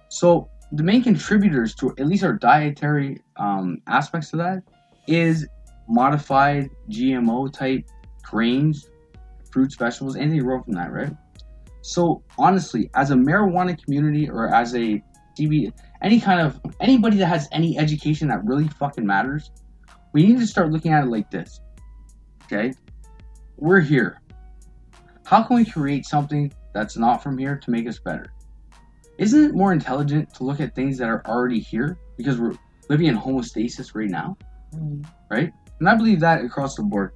So 0.09 0.49
the 0.73 0.83
main 0.83 1.03
contributors 1.03 1.75
to 1.77 1.91
at 1.99 2.07
least 2.07 2.25
our 2.25 2.33
dietary 2.33 3.21
um, 3.37 3.83
aspects 3.87 4.31
to 4.31 4.37
that 4.39 4.63
is 5.07 5.47
modified 5.89 6.71
GMO 6.89 7.53
type 7.53 7.85
grains, 8.23 8.89
fruits, 9.51 9.75
vegetables, 9.77 10.17
anything 10.17 10.41
grow 10.41 10.63
from 10.63 10.73
that, 10.75 10.91
right? 10.91 11.15
So 11.83 12.23
honestly, 12.39 12.91
as 12.95 13.11
a 13.11 13.15
marijuana 13.15 13.83
community 13.83 14.31
or 14.31 14.53
as 14.55 14.75
a 14.75 15.03
CB, 15.39 15.73
any 16.01 16.21
kind 16.21 16.41
of 16.41 16.61
anybody 16.81 17.17
that 17.19 17.27
has 17.27 17.49
any 17.53 17.79
education 17.79 18.29
that 18.29 18.45
really 18.45 18.69
fucking 18.69 19.05
matters, 19.05 19.51
we 20.13 20.27
need 20.27 20.39
to 20.39 20.47
start 20.47 20.71
looking 20.71 20.93
at 20.93 21.05
it 21.05 21.09
like 21.09 21.31
this. 21.31 21.61
Okay, 22.45 22.73
we're 23.57 23.81
here. 23.81 24.21
How 25.25 25.43
can 25.43 25.57
we 25.57 25.65
create 25.65 26.07
something 26.07 26.53
that's 26.73 26.97
not 26.97 27.23
from 27.23 27.39
here 27.39 27.57
to 27.57 27.71
make 27.71 27.89
us 27.89 27.99
better? 27.99 28.33
Isn't 29.19 29.45
it 29.45 29.55
more 29.55 29.73
intelligent 29.73 30.33
to 30.35 30.45
look 30.45 30.61
at 30.61 30.75
things 30.75 30.99
that 30.99 31.09
are 31.09 31.23
already 31.27 31.61
here 31.61 31.99
because 32.17 32.39
we're 32.39 32.55
living 32.89 33.07
in 33.07 33.17
homostasis 33.17 33.95
right 33.95 34.11
now? 34.11 34.37
Mm. 34.75 35.07
And 35.81 35.89
I 35.89 35.97
believe 35.97 36.21
that 36.21 36.45
across 36.45 36.77
the 36.77 36.83
board. 36.83 37.13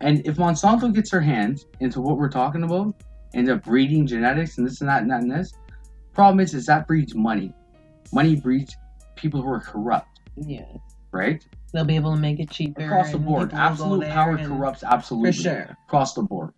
And 0.00 0.26
if 0.26 0.36
Monsanto 0.36 0.92
gets 0.92 1.10
their 1.10 1.20
hands 1.20 1.66
into 1.80 2.00
what 2.00 2.16
we're 2.16 2.30
talking 2.30 2.62
about, 2.62 2.94
end 3.34 3.48
up 3.50 3.62
breeding 3.64 4.06
genetics 4.06 4.58
and 4.58 4.66
this 4.66 4.80
and 4.80 4.88
that 4.90 5.02
and 5.02 5.10
that 5.10 5.22
and 5.22 5.30
this, 5.30 5.52
problem 6.14 6.40
is 6.40 6.54
is 6.54 6.66
that 6.66 6.86
breeds 6.86 7.14
money. 7.14 7.52
Money 8.12 8.36
breeds 8.36 8.76
people 9.16 9.40
who 9.42 9.48
are 9.52 9.60
corrupt, 9.60 10.20
Yeah, 10.36 10.64
right? 11.12 11.44
they'll 11.72 11.84
be 11.84 11.94
able 11.94 12.12
to 12.14 12.20
make 12.20 12.40
it 12.40 12.50
cheaper 12.50 12.82
Across 12.84 13.12
the 13.12 13.18
board. 13.18 13.50
people 13.50 13.58
will 13.60 13.98
go 13.98 14.02
Absolute 14.02 14.08
power 14.08 14.36
corrupts 14.38 14.82
absolutely. 14.82 15.32
For 15.32 15.38
sure. 15.42 15.76
Across 15.86 16.14
the 16.14 16.22
board. 16.22 16.52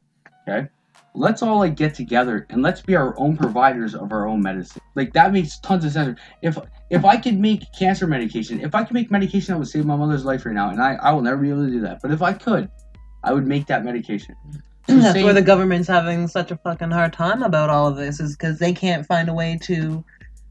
Okay? 0.48 0.68
Let's 1.14 1.42
all 1.42 1.58
like 1.58 1.76
get 1.76 1.94
together 1.94 2.46
and 2.48 2.62
let's 2.62 2.80
be 2.80 2.96
our 2.96 3.14
own 3.20 3.36
providers 3.36 3.94
of 3.94 4.12
our 4.12 4.26
own 4.26 4.40
medicine. 4.40 4.80
Like 4.94 5.12
that 5.12 5.30
makes 5.30 5.58
tons 5.58 5.84
of 5.84 5.92
sense. 5.92 6.18
If 6.40 6.56
if 6.88 7.04
I 7.04 7.18
could 7.18 7.38
make 7.38 7.64
cancer 7.78 8.06
medication, 8.06 8.60
if 8.60 8.74
I 8.74 8.84
could 8.84 8.94
make 8.94 9.10
medication 9.10 9.52
that 9.52 9.58
would 9.58 9.68
save 9.68 9.84
my 9.84 9.96
mother's 9.96 10.24
life 10.24 10.46
right 10.46 10.54
now, 10.54 10.70
and 10.70 10.80
I, 10.80 10.94
I 10.94 11.12
will 11.12 11.20
never 11.20 11.36
be 11.36 11.50
able 11.50 11.66
to 11.66 11.70
do 11.70 11.80
that, 11.82 12.00
but 12.00 12.10
if 12.10 12.22
I 12.22 12.32
could, 12.32 12.70
I 13.22 13.34
would 13.34 13.46
make 13.46 13.66
that 13.66 13.84
medication. 13.84 14.34
That's 14.88 15.22
where 15.22 15.32
the 15.32 15.42
government's 15.42 15.88
having 15.88 16.26
such 16.28 16.50
a 16.50 16.56
fucking 16.56 16.90
hard 16.90 17.12
time 17.12 17.42
about 17.42 17.70
all 17.70 17.86
of 17.86 17.96
this, 17.96 18.20
is 18.20 18.36
because 18.36 18.58
they 18.58 18.72
can't 18.72 19.06
find 19.06 19.28
a 19.28 19.34
way 19.34 19.58
to 19.62 20.04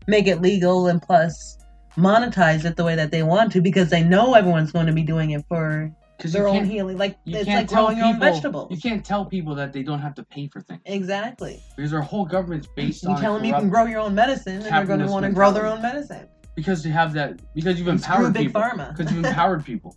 make 0.08 0.28
it 0.28 0.42
legal 0.42 0.88
and 0.88 1.02
plus 1.02 1.58
monetize 1.98 2.64
it 2.66 2.76
the 2.78 2.84
way 2.84 2.96
that 2.96 3.12
they 3.12 3.24
want 3.24 3.52
to 3.52 3.62
because 3.62 3.90
they 3.90 4.04
know 4.04 4.34
everyone's 4.34 4.72
going 4.72 4.86
to 4.88 4.94
be 4.94 5.04
doing 5.04 5.32
it 5.32 5.44
for 5.48 5.92
their 6.24 6.48
own 6.48 6.64
healing. 6.66 6.98
Like 6.98 7.18
you 7.26 7.38
it's 7.38 7.48
like 7.48 7.68
growing 7.68 7.98
your 7.98 8.06
own 8.08 8.14
people- 8.14 8.32
vegetables. 8.32 8.72
You 8.72 8.78
can't 8.78 9.04
tell 9.04 9.26
people 9.26 9.54
that 9.56 9.74
they 9.74 9.84
don't 9.84 10.00
have 10.00 10.16
to 10.16 10.24
pay 10.24 10.48
for 10.48 10.62
things 10.62 10.82
Exactly. 10.86 11.62
because 11.76 11.94
our 11.94 12.02
whole 12.02 12.26
government's 12.26 12.68
based 12.76 13.04
You 13.04 13.10
on 13.10 13.22
tell 13.22 13.34
them 13.36 13.44
you 13.44 13.54
can 13.54 13.70
grow 13.70 13.86
your 13.86 14.00
own 14.00 14.16
medicine, 14.16 14.62
and 14.62 14.66
they're 14.66 14.86
going 14.86 15.00
to 15.00 15.08
want 15.08 15.26
to 15.26 15.32
grow 15.32 15.52
their 15.52 15.66
own 15.66 15.82
medicine. 15.82 16.28
because 16.56 16.86
you 16.86 16.92
have 16.94 17.12
that 17.14 17.40
because 17.54 17.78
you've 17.80 17.88
empowered 17.90 18.34
big 18.34 18.48
people 18.48 18.62
pharma. 18.62 18.96
because 18.96 19.12
you've 19.12 19.26
empowered 19.26 19.66
people. 19.66 19.96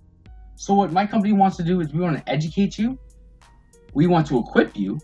So 0.57 0.75
what 0.75 0.93
my 0.93 1.07
company 1.07 1.33
wants 1.33 1.57
to 1.59 1.63
do 1.63 1.81
is 1.81 1.93
we 1.93 2.01
want 2.01 2.17
to 2.17 2.29
educate 2.33 2.79
you, 2.79 2.99
we 3.95 4.07
want 4.07 4.27
to 4.29 4.39
equip 4.39 4.77
you, 4.77 5.01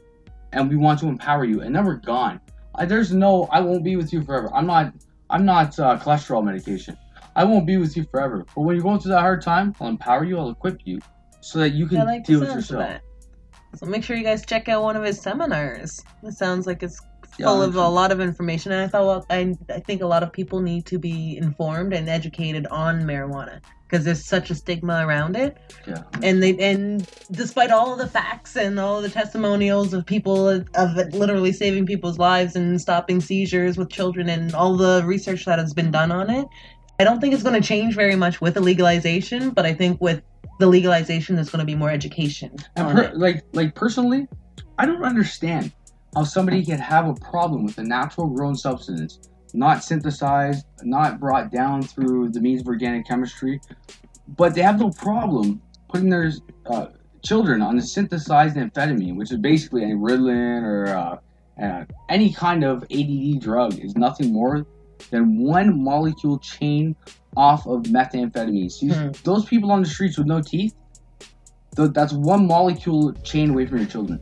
and 0.53 0.69
we 0.69 0.77
want 0.77 1.01
to 1.01 1.07
empower 1.07 1.45
you, 1.45 1.63
and 1.63 1.75
then 1.75 1.85
we're 1.85 1.95
gone. 1.95 2.41
I, 2.75 2.85
there's 2.85 3.13
no 3.13 3.45
I 3.51 3.61
won't 3.61 3.85
be 3.85 3.97
with 3.97 4.13
you 4.13 4.23
forever. 4.23 4.51
I'm 4.55 4.67
not 4.67 4.93
I'm 5.31 5.45
not 5.45 5.79
uh, 5.79 5.99
cholesterol 5.99 6.45
medication. 6.45 6.97
I 7.37 7.45
won't 7.45 7.67
be 7.67 7.77
with 7.77 7.97
you 7.97 8.05
forever. 8.05 8.45
But 8.55 8.63
when 8.63 8.75
you're 8.77 8.83
going 8.83 9.01
through 9.01 9.13
that 9.13 9.21
hard 9.21 9.43
time, 9.43 9.75
I'll 9.81 9.89
empower 9.89 10.25
you. 10.25 10.39
I'll 10.39 10.51
equip 10.51 10.81
you 10.85 10.99
so 11.41 11.61
that 11.61 11.71
you 11.71 11.87
can 11.87 12.05
like 12.05 12.25
deal 12.25 12.41
with 12.41 12.53
yourself. 12.53 13.01
So 13.77 13.87
make 13.87 14.03
sure 14.03 14.17
you 14.17 14.25
guys 14.25 14.45
check 14.45 14.69
out 14.69 14.83
one 14.83 14.97
of 14.97 15.05
his 15.05 15.21
seminars. 15.21 16.05
It 16.25 16.33
sounds 16.33 16.67
like 16.67 16.83
it's 16.83 17.01
Yeah, 17.39 17.47
full 17.47 17.63
of 17.63 17.77
a 17.77 17.89
lot 17.89 18.11
of 18.11 18.21
information, 18.21 18.73
and 18.73 18.83
I 18.83 18.89
thought 18.89 19.07
well, 19.07 19.27
I 19.31 19.55
I 19.73 19.81
think 19.81 20.03
a 20.03 20.07
lot 20.07 20.23
of 20.25 20.33
people 20.33 20.61
need 20.61 20.87
to 20.87 20.99
be 20.99 21.37
informed 21.37 21.93
and 21.95 22.09
educated 22.09 22.67
on 22.67 23.03
marijuana 23.03 23.61
because 23.91 24.05
there's 24.05 24.25
such 24.25 24.51
a 24.51 24.55
stigma 24.55 25.05
around 25.07 25.37
it. 25.37 25.59
Yeah. 25.87 26.03
And 26.23 26.43
they 26.43 26.57
and 26.59 27.09
despite 27.31 27.71
all 27.71 27.93
of 27.93 27.99
the 27.99 28.07
facts 28.07 28.57
and 28.57 28.79
all 28.79 29.03
the 29.03 29.09
testimonials 29.09 29.93
of 29.93 30.07
people 30.07 30.49
of 30.49 30.99
it 30.99 31.13
literally 31.13 31.53
saving 31.53 31.87
people's 31.87 32.19
lives 32.19 32.55
and 32.57 32.81
stopping 32.81 33.21
seizures 33.21 33.77
with 33.77 33.91
children 33.91 34.29
and 34.29 34.55
all 34.55 34.77
the 34.77 35.03
research 35.05 35.45
that 35.47 35.59
has 35.59 35.75
been 35.75 35.91
done 35.91 36.13
on 36.13 36.31
it, 36.31 36.47
I 36.99 37.05
don't 37.05 37.21
think 37.21 37.35
it's 37.35 37.43
going 37.43 37.61
to 37.61 37.67
change 37.67 37.95
very 37.95 38.17
much 38.17 38.41
with 38.41 38.55
the 38.55 38.61
legalization. 38.61 39.51
But 39.51 39.67
I 39.67 39.75
think 39.75 40.01
with 40.01 40.23
the 40.59 40.67
legalization, 40.67 41.35
there's 41.35 41.51
going 41.51 41.61
to 41.61 41.67
be 41.67 41.75
more 41.75 41.91
education 41.91 42.55
And 42.77 42.97
per, 42.97 43.13
like 43.15 43.45
like 43.53 43.75
personally, 43.75 44.29
I 44.79 44.87
don't 44.87 45.03
understand 45.05 45.73
how 46.15 46.25
somebody 46.25 46.65
can 46.65 46.79
have 46.79 47.09
a 47.09 47.15
problem 47.15 47.65
with 47.65 47.79
a 47.79 47.85
natural 47.85 48.29
grown 48.29 48.57
substance, 48.57 49.19
not 49.55 49.83
synthesized, 49.85 50.65
not 50.83 51.19
brought 51.21 51.51
down 51.51 51.83
through 51.83 52.31
the 52.31 52.41
means 52.41 52.61
of 52.63 52.67
organic 52.69 53.07
chemistry, 53.07 53.61
but 54.37 54.55
they 54.55 54.63
have 54.63 54.79
no 54.81 54.91
problem 54.91 55.61
putting 55.89 56.09
their 56.11 56.33
uh, 56.67 56.87
children 57.25 57.61
on 57.63 57.79
a 57.79 57.83
synthesized 57.83 58.57
amphetamine, 58.57 59.17
which 59.17 59.31
is 59.33 59.39
basically 59.39 59.85
a 59.85 59.95
Ritalin 59.95 60.63
or 60.63 60.87
uh, 60.87 61.19
uh, 61.63 61.85
any 62.09 62.33
kind 62.33 62.65
of 62.65 62.85
ADD 62.91 63.41
drug, 63.41 63.79
is 63.79 63.95
nothing 63.97 64.33
more 64.33 64.65
than 65.11 65.39
one 65.43 65.83
molecule 65.83 66.39
chain 66.39 66.95
off 67.37 67.67
of 67.67 67.83
methamphetamine. 67.85 68.71
So 68.71 68.87
you- 68.87 68.95
Hmm. 68.95 69.11
those 69.25 69.45
people 69.45 69.71
on 69.73 69.83
the 69.83 69.89
streets 69.89 70.17
with 70.19 70.27
no 70.27 70.41
teeth, 70.41 70.75
th- 71.77 71.91
that's 71.93 72.13
one 72.13 72.47
molecule 72.47 73.13
chain 73.25 73.51
away 73.51 73.67
from 73.67 73.79
your 73.79 73.87
children. 73.87 74.21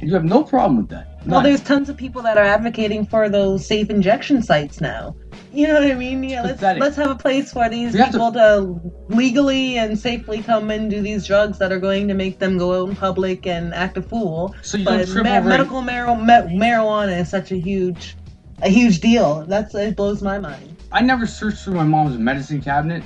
You 0.00 0.12
have 0.14 0.24
no 0.24 0.42
problem 0.44 0.76
with 0.76 0.88
that. 0.90 1.08
Well, 1.26 1.40
there's 1.42 1.62
tons 1.62 1.88
of 1.88 1.96
people 1.96 2.20
that 2.22 2.36
are 2.36 2.44
advocating 2.44 3.06
for 3.06 3.28
those 3.30 3.66
safe 3.66 3.88
injection 3.88 4.42
sites 4.42 4.80
now. 4.80 5.16
You 5.52 5.68
know 5.68 5.74
what 5.80 5.90
I 5.90 5.94
mean? 5.94 6.22
Yeah, 6.22 6.42
let's 6.42 6.54
Pathetic. 6.56 6.82
let's 6.82 6.96
have 6.96 7.10
a 7.10 7.14
place 7.14 7.52
for 7.52 7.68
these 7.70 7.94
have 7.94 8.08
to- 8.08 8.12
people 8.12 8.32
to... 8.32 8.92
legally 9.08 9.78
and 9.78 9.98
safely 9.98 10.42
come 10.42 10.70
and 10.70 10.90
do 10.90 11.00
these 11.00 11.26
drugs 11.26 11.58
that 11.58 11.72
are 11.72 11.78
going 11.78 12.08
to 12.08 12.14
make 12.14 12.38
them 12.40 12.58
go 12.58 12.82
out 12.82 12.90
in 12.90 12.96
public 12.96 13.46
and 13.46 13.72
act 13.72 13.96
a 13.96 14.02
fool. 14.02 14.54
so 14.62 14.76
you 14.76 14.84
don't 14.84 14.98
But 14.98 15.08
trip 15.08 15.24
ma- 15.24 15.36
over 15.38 15.48
medical 15.48 15.80
mar- 15.80 16.16
ma- 16.16 16.42
marijuana 16.42 17.20
is 17.20 17.30
such 17.30 17.52
a 17.52 17.56
huge, 17.56 18.16
a 18.60 18.68
huge 18.68 19.00
deal. 19.00 19.46
That's 19.46 19.74
it 19.74 19.96
blows 19.96 20.22
my 20.22 20.38
mind. 20.38 20.76
I 20.92 21.00
never 21.00 21.26
searched 21.26 21.58
through 21.58 21.74
my 21.74 21.84
mom's 21.84 22.18
medicine 22.18 22.60
cabinet 22.60 23.02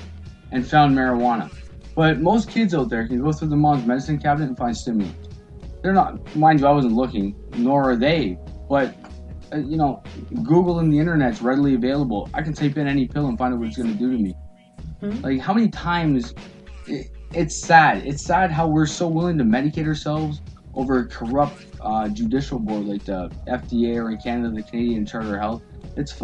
and 0.51 0.67
found 0.67 0.97
marijuana. 0.97 1.53
But 1.95 2.21
most 2.21 2.51
kids 2.51 2.75
out 2.75 2.89
there 2.89 3.07
can 3.07 3.23
go 3.23 3.31
through 3.33 3.49
their 3.49 3.59
mom's 3.59 3.87
medicine 3.87 4.19
cabinet 4.19 4.49
and 4.49 4.57
find 4.59 4.77
stimulants. 4.77 5.28
They're 5.83 5.93
not, 5.93 6.35
mind 6.37 6.61
you, 6.61 6.67
I 6.67 6.73
wasn't 6.73 6.95
looking, 6.95 7.35
nor 7.57 7.91
are 7.91 7.97
they. 7.97 8.39
But, 8.69 8.95
uh, 9.53 9.59
you 9.59 9.77
know, 9.77 10.03
Google 10.43 10.81
and 10.81 10.93
the 10.93 10.99
internet's 10.99 11.41
readily 11.41 11.75
available. 11.75 12.29
I 12.35 12.43
can 12.43 12.53
type 12.53 12.77
in 12.77 12.87
any 12.87 13.07
pill 13.07 13.27
and 13.27 13.39
find 13.39 13.55
out 13.55 13.61
what 13.61 13.69
it's 13.69 13.77
going 13.77 13.93
to 13.93 13.99
do 13.99 14.13
to 14.13 14.19
me. 14.19 14.35
Mhm. 15.03 15.23
Like, 15.23 15.41
how 15.41 15.55
many 15.55 15.69
times. 15.69 16.35
It, 16.87 17.11
it's 17.33 17.57
sad. 17.63 18.07
It's 18.07 18.23
sad 18.25 18.51
how 18.51 18.67
we're 18.67 18.87
so 18.87 19.07
willing 19.07 19.37
to 19.39 19.45
medicate 19.45 19.87
ourselves 19.87 20.41
over 20.75 21.01
a 21.01 21.07
corrupt 21.07 21.67
uh, 21.81 22.09
judicial 22.09 22.59
board 22.59 22.87
like 22.87 23.05
the 23.05 23.31
FDA 23.47 23.97
or 23.97 24.11
in 24.11 24.19
Canada, 24.19 24.55
the 24.55 24.63
Canadian 24.63 25.05
Charter 25.05 25.35
of 25.35 25.41
Health. 25.41 25.63
It's 25.97 26.15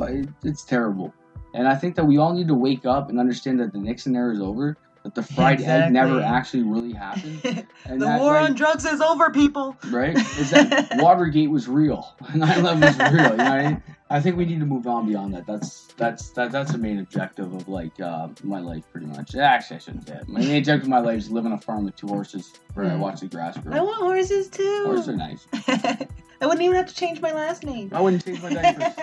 It's 0.44 0.64
terrible. 0.64 1.12
And 1.54 1.68
I 1.68 1.74
think 1.76 1.94
that 1.96 2.04
we 2.04 2.18
all 2.18 2.32
need 2.32 2.48
to 2.48 2.54
wake 2.54 2.86
up 2.86 3.10
and 3.10 3.20
understand 3.20 3.60
that 3.60 3.72
the 3.72 3.78
Nixon 3.78 4.16
era 4.16 4.32
is 4.32 4.40
over, 4.40 4.76
that 5.04 5.14
the 5.14 5.22
fried 5.34 5.60
egg 5.60 5.92
never 5.92 6.20
actually 6.20 6.62
really 6.64 6.92
happened. 6.92 7.40
And 7.86 8.00
the 8.00 8.06
that, 8.06 8.20
war 8.20 8.32
like, 8.32 8.48
on 8.50 8.54
drugs 8.56 8.84
is 8.86 9.00
over, 9.02 9.30
people. 9.30 9.76
right? 9.90 10.16
Is 10.16 10.50
that 10.50 10.96
Watergate 11.02 11.50
was 11.50 11.68
real. 11.68 12.14
9/11 12.22 12.80
was 12.80 12.98
real. 12.98 13.10
You 13.12 13.16
know 13.18 13.28
what 13.30 13.40
I 13.40 13.62
mean? 13.68 13.82
I 14.10 14.20
think 14.20 14.36
we 14.36 14.44
need 14.46 14.60
to 14.60 14.66
move 14.66 14.86
on 14.86 15.06
beyond 15.06 15.34
that. 15.34 15.46
That's 15.46 15.88
that's 15.98 16.30
that, 16.30 16.50
that's 16.50 16.72
the 16.72 16.78
main 16.78 16.98
objective 17.00 17.52
of 17.52 17.68
like 17.68 17.98
uh, 18.00 18.28
my 18.42 18.60
life, 18.60 18.84
pretty 18.90 19.06
much. 19.06 19.34
Actually, 19.34 19.76
I 19.76 19.78
shouldn't 19.80 20.08
say 20.08 20.14
it. 20.16 20.28
My 20.28 20.40
main 20.40 20.56
objective 20.58 20.84
of 20.84 20.88
my 20.88 21.00
life 21.00 21.18
is 21.18 21.30
live 21.30 21.44
on 21.46 21.52
a 21.52 21.58
farm 21.60 21.84
with 21.84 21.96
two 21.96 22.08
horses 22.08 22.52
where 22.72 22.86
I 22.86 22.90
Mm. 22.90 23.00
watch 23.00 23.20
the 23.20 23.26
grass 23.28 23.58
grow. 23.58 23.74
I 23.74 23.80
want 23.80 24.00
horses 24.02 24.48
too. 24.48 24.82
Horses 24.86 25.08
are 25.10 25.16
nice. 25.16 25.46
I 25.68 26.46
wouldn't 26.46 26.62
even 26.62 26.76
have 26.76 26.86
to 26.88 26.94
change 26.94 27.20
my 27.20 27.32
last 27.32 27.64
name. 27.64 27.90
I 27.92 28.00
wouldn't 28.00 28.24
change 28.24 28.42
my 28.42 28.52
diapers. 28.54 28.94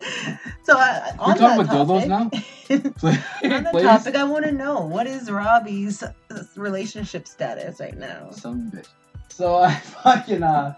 so 0.62 0.78
uh, 0.78 1.12
We're 1.26 1.34
talking 1.34 1.60
about 1.60 1.88
dildos 1.88 2.06
now. 2.06 2.30
On 3.56 3.62
the 3.64 3.80
topic, 3.82 4.14
I 4.14 4.24
want 4.24 4.44
to 4.44 4.52
know 4.52 4.80
what 4.80 5.06
is 5.06 5.30
Robbie's 5.30 6.02
uh, 6.02 6.12
relationship 6.56 7.26
status 7.26 7.80
right 7.80 7.96
now. 7.96 8.30
Some 8.30 8.70
bitch. 8.70 8.88
So 9.28 9.56
I 9.62 9.74
fucking 9.74 10.42
uh, 10.42 10.74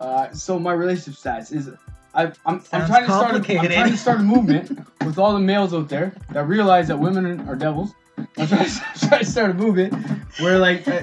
uh, 0.00 0.32
so 0.32 0.58
my 0.58 0.72
relationship 0.72 1.18
status 1.18 1.52
is. 1.52 1.70
I, 2.14 2.32
I'm, 2.46 2.62
I'm 2.72 2.86
trying 2.86 3.06
to 3.06 3.12
start. 3.12 3.50
A, 3.50 3.58
I'm 3.58 3.66
trying 3.66 3.90
to 3.90 3.96
start 3.96 4.20
a 4.20 4.22
movement 4.22 4.78
with 5.04 5.18
all 5.18 5.34
the 5.34 5.40
males 5.40 5.74
out 5.74 5.88
there 5.88 6.14
that 6.32 6.46
realize 6.48 6.88
that 6.88 6.98
women 6.98 7.46
are 7.48 7.54
devils. 7.54 7.92
I'm 8.16 8.48
trying 8.48 8.64
to, 8.64 8.82
I'm 8.94 9.08
trying 9.08 9.20
to 9.20 9.26
start 9.30 9.50
a 9.50 9.54
movement 9.54 9.94
where, 10.40 10.58
like, 10.58 10.88
uh, 10.88 11.00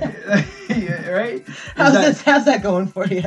right? 1.10 1.44
How's 1.75 1.94
that- 1.94 2.06
this? 2.06 2.22
How's 2.22 2.46
that 2.46 2.63
going 2.63 2.88
for 2.88 3.08
you? 3.08 3.24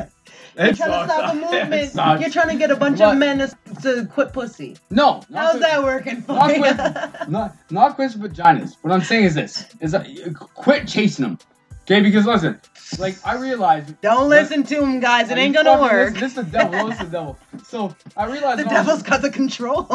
You're 0.57 0.73
trying 0.73 1.07
to 1.07 1.13
stop 1.13 1.33
a 1.33 1.35
movement. 1.35 2.21
You're 2.21 2.29
trying 2.29 2.49
to 2.49 2.55
get 2.55 2.71
a 2.71 2.75
bunch 2.75 2.99
What? 2.99 3.13
of 3.13 3.17
men 3.17 3.37
to, 3.39 3.55
to 3.81 4.05
quit 4.11 4.33
pussy. 4.33 4.77
No, 4.89 5.21
How's 5.33 5.53
to- 5.53 5.59
that 5.59 5.83
working 5.83 6.21
for 6.21 6.33
not 6.33 6.49
you? 6.55 6.59
quit- 6.61 6.77
Not 7.29 7.55
not 7.71 7.95
quit 7.95 8.11
vaginas. 8.11 8.77
What 8.81 8.93
I'm 8.93 9.01
saying 9.01 9.25
is 9.25 9.35
this: 9.35 9.65
is 9.79 9.91
that 9.91 10.07
uh, 10.07 10.31
quit 10.33 10.87
chasing 10.87 11.23
them. 11.23 11.39
Okay, 11.83 12.01
because 12.01 12.25
listen, 12.27 12.59
like 12.99 13.15
I 13.25 13.33
realize 13.35 13.91
Don't 14.01 14.29
listen 14.29 14.61
to 14.63 14.83
him, 14.83 14.99
guys. 14.99 15.31
It 15.31 15.37
ain't 15.39 15.55
gonna 15.55 15.81
work. 15.81 16.13
Listen, 16.13 16.19
this 16.21 16.29
is 16.31 16.35
the 16.35 16.43
devil. 16.43 16.87
This 16.87 16.99
is 17.01 17.05
the 17.05 17.11
devil. 17.17 17.37
So 17.63 17.95
I 18.15 18.25
realized 18.27 18.59
The 18.59 18.65
devil's 18.65 19.01
got 19.03 19.21
the 19.23 19.29
control. 19.31 19.87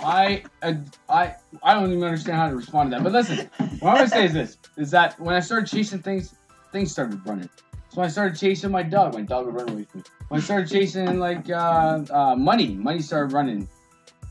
I, 0.00 0.44
I 0.62 0.78
I 1.10 1.34
I 1.62 1.74
don't 1.74 1.90
even 1.90 2.02
understand 2.04 2.38
how 2.38 2.48
to 2.48 2.56
respond 2.56 2.90
to 2.90 2.96
that. 2.96 3.02
But 3.04 3.12
listen, 3.12 3.50
what 3.80 3.90
I'm 3.90 3.96
gonna 3.96 4.08
say 4.08 4.24
is 4.24 4.32
this: 4.32 4.56
is 4.78 4.90
that 4.92 5.18
when 5.20 5.34
I 5.34 5.40
started 5.40 5.68
chasing 5.68 5.98
things, 6.00 6.34
things 6.72 6.90
started 6.90 7.20
running. 7.26 7.50
So 7.92 8.00
when 8.00 8.06
I 8.06 8.10
started 8.10 8.38
chasing 8.38 8.70
my 8.70 8.82
dog, 8.82 9.12
my 9.12 9.20
dog 9.20 9.44
would 9.44 9.54
run 9.54 9.68
away 9.68 9.84
from 9.84 10.00
me. 10.00 10.04
When 10.28 10.40
I 10.40 10.42
started 10.42 10.70
chasing 10.70 11.18
like 11.18 11.50
uh, 11.50 12.00
uh, 12.10 12.34
money, 12.34 12.68
money 12.68 13.02
started 13.02 13.34
running. 13.34 13.68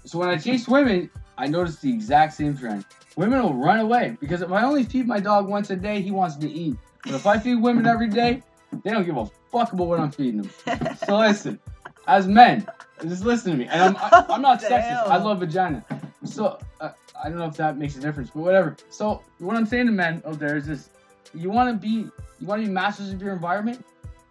So 0.03 0.17
when 0.17 0.29
I 0.29 0.37
chased 0.37 0.67
women, 0.67 1.11
I 1.37 1.45
noticed 1.45 1.79
the 1.83 1.93
exact 1.93 2.33
same 2.33 2.57
trend. 2.57 2.85
Women 3.17 3.43
will 3.43 3.53
run 3.53 3.79
away 3.79 4.17
because 4.19 4.41
if 4.41 4.51
I 4.51 4.63
only 4.63 4.83
feed 4.83 5.05
my 5.05 5.19
dog 5.19 5.47
once 5.47 5.69
a 5.69 5.75
day, 5.75 6.01
he 6.01 6.09
wants 6.09 6.37
to 6.37 6.49
eat. 6.49 6.75
But 7.03 7.13
if 7.13 7.27
I 7.27 7.37
feed 7.37 7.57
women 7.57 7.85
every 7.85 8.07
day, 8.07 8.41
they 8.83 8.89
don't 8.89 9.05
give 9.05 9.17
a 9.17 9.29
fuck 9.51 9.73
about 9.73 9.85
what 9.85 9.99
I'm 9.99 10.09
feeding 10.09 10.41
them. 10.41 10.97
So 11.05 11.19
listen, 11.19 11.59
as 12.07 12.25
men, 12.25 12.67
just 13.03 13.23
listen 13.23 13.51
to 13.51 13.57
me. 13.59 13.67
And 13.67 13.79
I'm 13.79 13.97
I, 13.97 14.25
I'm 14.29 14.41
not 14.41 14.59
sexist. 14.63 15.05
I 15.05 15.17
love 15.17 15.39
vagina. 15.39 15.85
So 16.23 16.57
uh, 16.79 16.93
I 17.23 17.29
don't 17.29 17.37
know 17.37 17.45
if 17.45 17.57
that 17.57 17.77
makes 17.77 17.95
a 17.95 17.99
difference, 17.99 18.31
but 18.33 18.41
whatever. 18.41 18.75
So 18.89 19.21
what 19.37 19.55
I'm 19.55 19.67
saying 19.67 19.85
to 19.85 19.91
men 19.91 20.23
out 20.25 20.39
there 20.39 20.57
is 20.57 20.65
this: 20.65 20.89
you 21.35 21.51
want 21.51 21.69
to 21.69 21.87
be 21.87 22.09
you 22.41 22.47
want 22.47 22.61
to 22.61 22.67
be 22.67 22.73
masters 22.73 23.13
of 23.13 23.21
your 23.21 23.33
environment. 23.33 23.85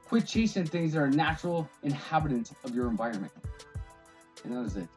Quit 0.09 0.27
chasing 0.27 0.67
things 0.67 0.93
that 0.93 0.99
are 0.99 1.09
natural 1.09 1.69
inhabitants 1.85 2.53
of 2.65 2.75
your 2.75 2.89
environment. 2.89 3.33
And 4.43 4.57
that 4.57 4.61
was 4.61 4.77
it. 4.77 4.89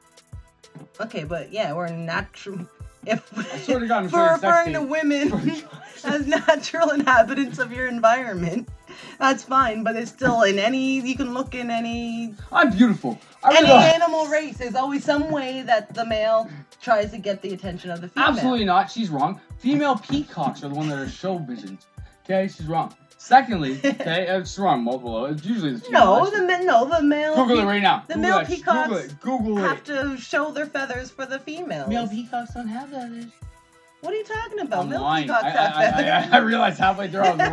okay, 1.00 1.24
but 1.24 1.52
yeah, 1.52 1.74
we're 1.74 1.90
natural. 1.90 2.68
If 3.06 3.38
I 3.54 3.60
swear 3.60 3.80
to 3.80 3.88
God, 3.88 4.10
for 4.10 4.32
referring 4.32 4.74
to 4.74 4.82
women 4.82 5.32
as 6.04 6.26
natural 6.26 6.90
inhabitants 6.90 7.60
of 7.60 7.72
your 7.72 7.88
environment, 7.88 8.68
that's 9.20 9.44
fine. 9.44 9.84
But 9.84 9.96
it's 9.96 10.10
still 10.10 10.42
in 10.42 10.58
any. 10.58 11.00
You 11.02 11.16
can 11.16 11.36
look 11.36 11.54
in 11.54 11.70
any 11.70 12.34
I'm 12.52 12.72
beautiful. 12.72 13.20
I 13.44 13.56
any 13.56 13.68
really 13.68 13.84
animal 13.84 14.26
race. 14.28 14.58
There's 14.58 14.76
always 14.76 15.04
some 15.04 15.30
way 15.30 15.62
that 15.64 15.94
the 15.94 16.06
male 16.06 16.50
tries 16.82 17.12
to 17.12 17.20
get 17.20 17.44
the 17.44 17.54
attention 17.54 17.92
of 17.92 18.02
the 18.02 18.08
female. 18.08 18.30
Absolutely 18.30 18.66
not. 18.66 18.90
She's 18.90 19.10
wrong. 19.10 19.40
Female 19.60 19.98
peacocks 19.98 20.64
are 20.64 20.70
the 20.70 20.76
one 20.76 20.90
that 20.90 20.98
are 20.98 21.10
show 21.10 21.38
visions. 21.38 21.86
Okay, 22.24 22.48
she's 22.48 22.66
wrong. 22.68 22.96
Secondly, 23.24 23.80
okay, 23.86 24.28
uh, 24.28 24.40
it's 24.40 24.60
wrong. 24.60 24.84
Multiple. 24.84 25.28
It's 25.28 25.46
usually 25.46 25.72
the 25.72 25.80
female. 25.80 26.24
No, 26.24 26.30
the 26.30 26.46
men. 26.46 26.66
No, 26.66 26.84
the 26.84 27.02
male. 27.02 27.36
Google 27.36 27.60
it 27.60 27.64
right 27.64 27.82
now. 27.82 28.04
the 28.06 28.16
Google 28.16 28.30
male 28.30 28.40
it. 28.40 28.48
peacocks 28.48 28.90
Google 28.90 28.98
it. 28.98 29.22
Google 29.22 29.56
have 29.56 29.84
to 29.86 30.18
show 30.18 30.52
their 30.52 30.66
feathers 30.66 31.10
for 31.10 31.26
the 31.26 31.40
females. 31.40 31.88
Male 31.88 32.10
peacocks 32.10 32.54
don't 32.54 32.68
have 32.68 32.90
feathers. 32.90 33.28
What 34.04 34.14
are 34.14 34.18
you 34.18 34.24
talking 34.26 34.60
about? 34.60 34.80
I'm 34.84 34.90
male 34.90 35.02
lying. 35.02 35.30
I, 35.30 35.40
peacocks 35.42 35.58
have 35.58 35.96
I, 35.96 36.04
I. 36.04 36.28
I, 36.34 36.38
I 36.38 36.38
realized 36.40 36.78
halfway 36.78 37.10
through 37.10 37.22
I 37.22 37.32
was 37.36 37.50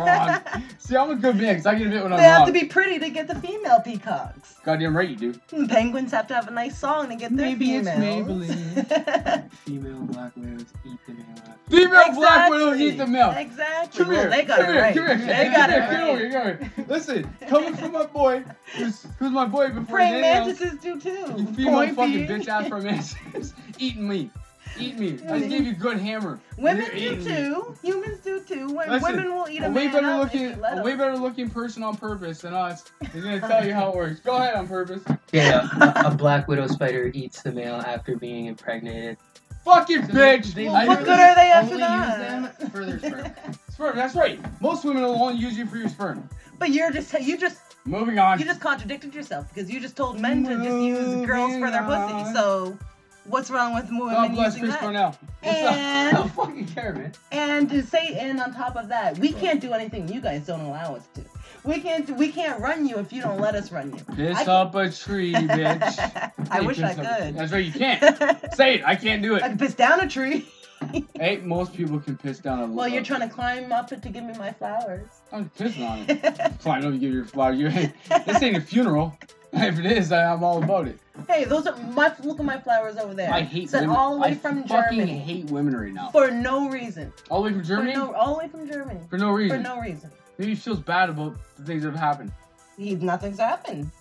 wrong. 0.53 0.63
See, 0.79 0.97
I'm 0.97 1.09
a 1.09 1.15
good 1.15 1.37
man 1.37 1.53
because 1.53 1.65
I 1.65 1.75
get 1.75 1.87
a 1.87 1.89
bit 1.89 2.03
when 2.03 2.11
I'm 2.11 2.11
wrong. 2.11 2.17
they 2.19 2.23
have 2.25 2.45
to 2.47 2.51
be 2.51 2.65
pretty 2.65 2.99
to 2.99 3.09
get 3.09 3.29
the 3.29 3.35
female 3.35 3.79
peacocks. 3.79 4.55
Goddamn 4.65 4.95
right 4.97 5.07
you 5.07 5.15
do. 5.15 5.39
And 5.53 5.69
penguins 5.69 6.11
have 6.11 6.27
to 6.27 6.33
have 6.33 6.49
a 6.49 6.51
nice 6.51 6.77
song 6.77 7.07
to 7.07 7.15
get 7.15 7.33
their 7.35 7.45
Maybe 7.47 7.75
it's 7.75 7.89
females. 7.89 8.27
Maybelline. 8.27 9.49
Female 9.65 10.01
black 10.01 10.35
widows 10.35 10.65
eat 10.85 10.99
the 11.07 11.13
male. 11.13 11.57
Female 11.69 12.13
black 12.15 12.49
widows 12.49 12.79
eat 12.81 12.97
the 12.97 13.07
milk. 13.07 13.35
Exactly. 13.37 13.97
Come 14.03 14.07
Well, 14.13 14.21
here. 14.21 14.29
they 14.29 14.43
got 14.43 14.59
come 14.59 14.69
it 14.69 14.73
here. 14.73 14.81
right. 14.81 14.95
Come 14.95 15.05
here. 15.05 15.17
They 15.37 15.49
got 15.51 15.69
it 15.69 15.81
over 15.81 16.13
right. 16.13 16.17
here. 16.19 16.57
Come 16.57 16.69
here. 16.75 16.85
Listen, 16.89 17.35
coming 17.47 17.75
from 17.77 17.93
my 17.93 18.05
boy, 18.07 18.43
who's, 18.75 19.05
who's 19.19 19.31
my 19.31 19.45
boy 19.45 19.69
before 19.69 19.85
Praying 19.95 20.19
mantises 20.19 20.73
do 20.81 20.99
too. 20.99 21.09
You 21.37 21.45
female 21.55 21.71
Point 21.73 21.95
fucking 21.95 22.27
being. 22.27 22.41
bitch 22.41 22.47
ass 22.49 22.67
for 22.67 22.81
mantis. 22.81 23.53
Eating 23.79 24.07
me. 24.07 24.29
Eat 24.77 24.97
me. 24.97 25.19
I 25.29 25.37
just 25.39 25.49
gave 25.49 25.65
you 25.65 25.71
a 25.71 25.75
good 25.75 25.97
hammer. 25.99 26.39
Women 26.57 26.85
You're 26.85 26.91
do 26.91 26.97
eating 26.97 27.17
me. 27.19 27.25
too. 27.25 27.75
Humans 27.83 28.19
do 28.23 28.39
too. 28.41 28.67
When 28.73 28.89
Listen, 28.89 29.15
women 29.17 29.35
will 29.35 29.49
eat 29.49 29.61
a, 29.63 29.67
A 29.67 29.71
way 29.71 29.85
man 29.85 29.93
better 29.93 30.07
up 30.07 30.27
if 30.27 30.33
looking, 30.33 30.41
you 30.49 30.55
let 30.61 30.77
a 30.79 30.81
way 30.81 30.91
'em. 30.93 30.97
better 30.97 31.17
looking 31.17 31.49
person 31.49 31.83
on 31.83 31.97
purpose 31.97 32.41
than 32.41 32.53
us 32.53 32.85
is 33.13 33.23
gonna 33.23 33.39
tell 33.41 33.65
you 33.65 33.73
how 33.73 33.89
it 33.89 33.95
works. 33.95 34.19
Go 34.21 34.35
ahead 34.37 34.55
on 34.55 34.67
purpose. 34.67 35.03
Yeah, 35.33 35.67
a, 36.03 36.07
a 36.07 36.11
black 36.15 36.47
widow 36.47 36.67
spider 36.67 37.11
eats 37.13 37.41
the 37.41 37.51
male 37.51 37.75
after 37.75 38.15
being 38.15 38.45
impregnated. 38.45 39.17
Fucking 39.65 40.03
bitch. 40.03 40.53
They 40.55 40.65
Well, 40.65 40.87
what 40.87 40.99
good 40.99 41.09
are 41.19 41.35
they 41.35 41.51
after 41.51 41.73
only 41.75 41.77
that? 41.83 42.07
use 42.49 42.59
them 42.59 42.69
for 42.71 42.85
their 42.85 42.99
sperm. 42.99 43.33
Sperm. 43.69 43.95
That's 43.95 44.15
right. 44.15 44.39
Most 44.61 44.83
women 44.85 45.03
will 45.03 45.21
only 45.21 45.35
use 45.35 45.57
you 45.57 45.65
for 45.67 45.77
your 45.77 45.89
sperm. 45.89 46.27
But 46.57 46.71
you're 46.71 46.91
just 46.91 47.13
you 47.21 47.37
just 47.37 47.59
Moving 47.85 48.19
on. 48.19 48.37
you 48.39 48.45
just 48.45 48.59
contradicted 48.61 49.13
yourself 49.13 49.47
because 49.53 49.69
you 49.69 49.79
just 49.79 49.95
told 49.95 50.19
men 50.19 50.43
to 50.45 50.55
just 50.63 50.77
use 50.79 51.25
girls 51.25 51.53
for 51.57 51.69
their 51.71 51.83
pussy. 51.83 52.33
So 52.33 52.77
What's 53.25 53.49
wrong 53.51 53.73
with 53.75 53.89
women 53.89 54.07
God 54.09 54.31
bless 54.33 54.53
using 54.53 54.61
Chris 54.63 54.73
that? 54.73 54.81
Cornell. 54.81 55.17
It's 55.43 55.61
not- 55.63 55.73
I 55.73 55.77
And- 55.77 56.17
don't 56.17 56.31
fucking 56.31 56.65
care, 56.67 56.93
man. 56.93 57.13
And 57.31 57.69
to 57.69 57.83
say, 57.83 58.15
and 58.19 58.39
on 58.41 58.53
top 58.53 58.75
of 58.75 58.87
that, 58.89 59.17
we 59.19 59.31
can't 59.31 59.61
do 59.61 59.73
anything 59.73 60.07
you 60.11 60.21
guys 60.21 60.45
don't 60.47 60.61
allow 60.61 60.95
us 60.95 61.07
to. 61.15 61.21
We 61.63 61.79
can't. 61.79 62.09
We 62.17 62.31
can't 62.31 62.59
run 62.59 62.87
you 62.87 62.97
if 62.97 63.13
you 63.13 63.21
don't 63.21 63.39
let 63.39 63.53
us 63.53 63.71
run 63.71 63.91
you. 63.95 64.03
Piss 64.15 64.47
up 64.47 64.73
a 64.73 64.89
tree, 64.89 65.33
bitch. 65.35 65.99
I 66.49 66.59
Hey, 66.59 66.65
wish 66.65 66.79
I 66.81 66.95
could. 66.95 67.35
That's 67.35 67.51
right, 67.51 67.63
you 67.63 67.71
can't. 67.71 68.01
Say 68.55 68.75
it. 68.75 68.81
I 68.83 68.95
can't 68.95 69.21
do 69.21 69.35
it. 69.35 69.43
I 69.43 69.49
can 69.49 69.59
piss 69.59 69.75
down 69.75 69.99
a 69.99 70.09
tree. 70.09 70.47
Hey, 71.13 71.37
most 71.37 71.75
people 71.75 71.99
can 71.99 72.17
piss 72.17 72.39
down 72.39 72.59
a. 72.59 72.65
Well, 72.65 72.87
you're 72.87 73.03
trying 73.03 73.21
to 73.21 73.29
climb 73.31 73.71
up 73.71 73.91
it 73.91 74.01
to 74.01 74.09
give 74.09 74.23
me 74.23 74.33
my 74.39 74.51
flowers. 74.51 75.07
I'm 75.31 75.47
pissing 75.55 75.87
on 75.87 76.05
it. 76.09 76.59
Fine, 76.59 76.81
don't 76.81 76.99
give 76.99 77.13
your 77.13 77.25
flower. 77.25 77.53
You, 77.53 77.69
this 77.69 78.41
ain't 78.41 78.57
a 78.57 78.61
funeral. 78.61 79.15
If 79.61 79.79
it 79.79 79.85
is, 79.85 80.11
I, 80.13 80.31
I'm 80.33 80.43
all 80.45 80.63
about 80.63 80.87
it. 80.87 80.97
hey, 81.27 81.43
those 81.43 81.67
are 81.67 81.75
my. 81.77 82.13
Look 82.23 82.39
at 82.39 82.45
my 82.45 82.57
flowers 82.57 82.95
over 82.97 83.13
there. 83.13 83.31
I 83.31 83.41
hate 83.41 83.69
Sent 83.69 83.83
women. 83.83 83.95
all 83.97 84.13
the 84.15 84.21
way 84.21 84.27
I 84.29 84.35
from 84.35 84.63
fucking 84.63 84.97
Germany 84.99 85.17
hate 85.19 85.45
women 85.51 85.75
right 85.75 85.93
now. 85.93 86.09
for 86.09 86.31
no 86.31 86.69
reason. 86.69 87.11
All 87.29 87.43
the 87.43 87.49
way 87.49 87.53
from 87.53 87.63
Germany? 87.63 87.93
For 87.93 87.99
no, 87.99 88.13
all 88.13 88.33
the 88.33 88.39
way 88.39 88.47
from 88.47 88.65
Germany 88.69 89.01
For 89.09 89.17
no 89.17 89.31
reason. 89.31 89.63
for 89.63 89.69
reason. 89.69 89.75
no 89.75 89.81
reason. 89.81 90.11
Maybe 90.37 90.51
he 90.51 90.55
feels 90.55 90.79
bad 90.79 91.09
about 91.09 91.35
the 91.57 91.65
things 91.65 91.83
that 91.83 91.91
have 91.91 91.99
happened. 91.99 92.31
He 92.77 92.95
nothing's 92.95 93.39
happened. 93.39 93.91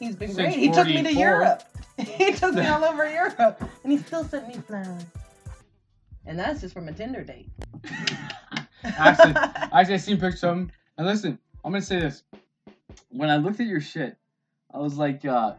He's 0.00 0.16
been 0.16 0.28
Since 0.32 0.54
great. 0.54 0.58
He 0.58 0.70
took 0.70 0.86
me 0.86 1.02
to 1.02 1.14
44. 1.14 1.22
Europe. 1.22 1.62
he 1.98 2.32
took 2.32 2.54
me 2.54 2.66
all 2.66 2.84
over 2.90 3.08
Europe, 3.08 3.62
and 3.82 3.92
he 3.92 3.98
still 3.98 4.24
sent 4.24 4.48
me 4.48 4.54
flowers. 4.54 5.04
And 6.24 6.38
that's 6.38 6.62
just 6.62 6.74
from 6.74 6.88
a 6.88 6.92
Tinder 6.92 7.22
date. 7.22 7.48
Actually, 8.82 9.34
Actually, 9.36 9.94
I 9.94 9.96
seen 9.98 10.18
pictures 10.18 10.42
of 10.44 10.56
him. 10.56 10.72
And 10.98 11.06
listen, 11.06 11.38
I'm 11.64 11.72
gonna 11.72 11.82
say 11.82 12.00
this. 12.00 12.22
When 13.10 13.30
I 13.30 13.36
looked 13.36 13.60
at 13.60 13.66
your 13.66 13.80
shit, 13.80 14.16
I 14.76 14.78
was 14.78 14.98
like, 14.98 15.24
uh, 15.24 15.54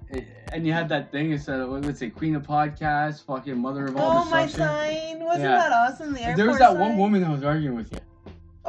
and 0.53 0.67
you 0.67 0.73
had 0.73 0.87
that 0.89 1.11
thing. 1.11 1.31
It 1.31 1.41
said, 1.41 1.59
what 1.61 1.81
would 1.81 1.85
it 1.85 1.97
say, 1.97 2.11
Queen 2.11 2.35
of 2.35 2.43
Podcasts, 2.43 3.25
fucking 3.25 3.57
Mother 3.57 3.87
of 3.87 3.97
all 3.97 4.23
oh, 4.23 4.29
my 4.29 4.45
sign! 4.45 5.25
Wasn't 5.25 5.43
Yeah. 5.43 5.57
that 5.57 5.71
awesome? 5.71 6.13
The 6.13 6.33
There 6.35 6.45
was 6.45 6.59
that 6.59 6.77
one 6.77 6.97
woman 6.97 7.21
that 7.21 7.31
was 7.31 7.43
arguing 7.43 7.75
with 7.75 7.91
you. 7.91 7.97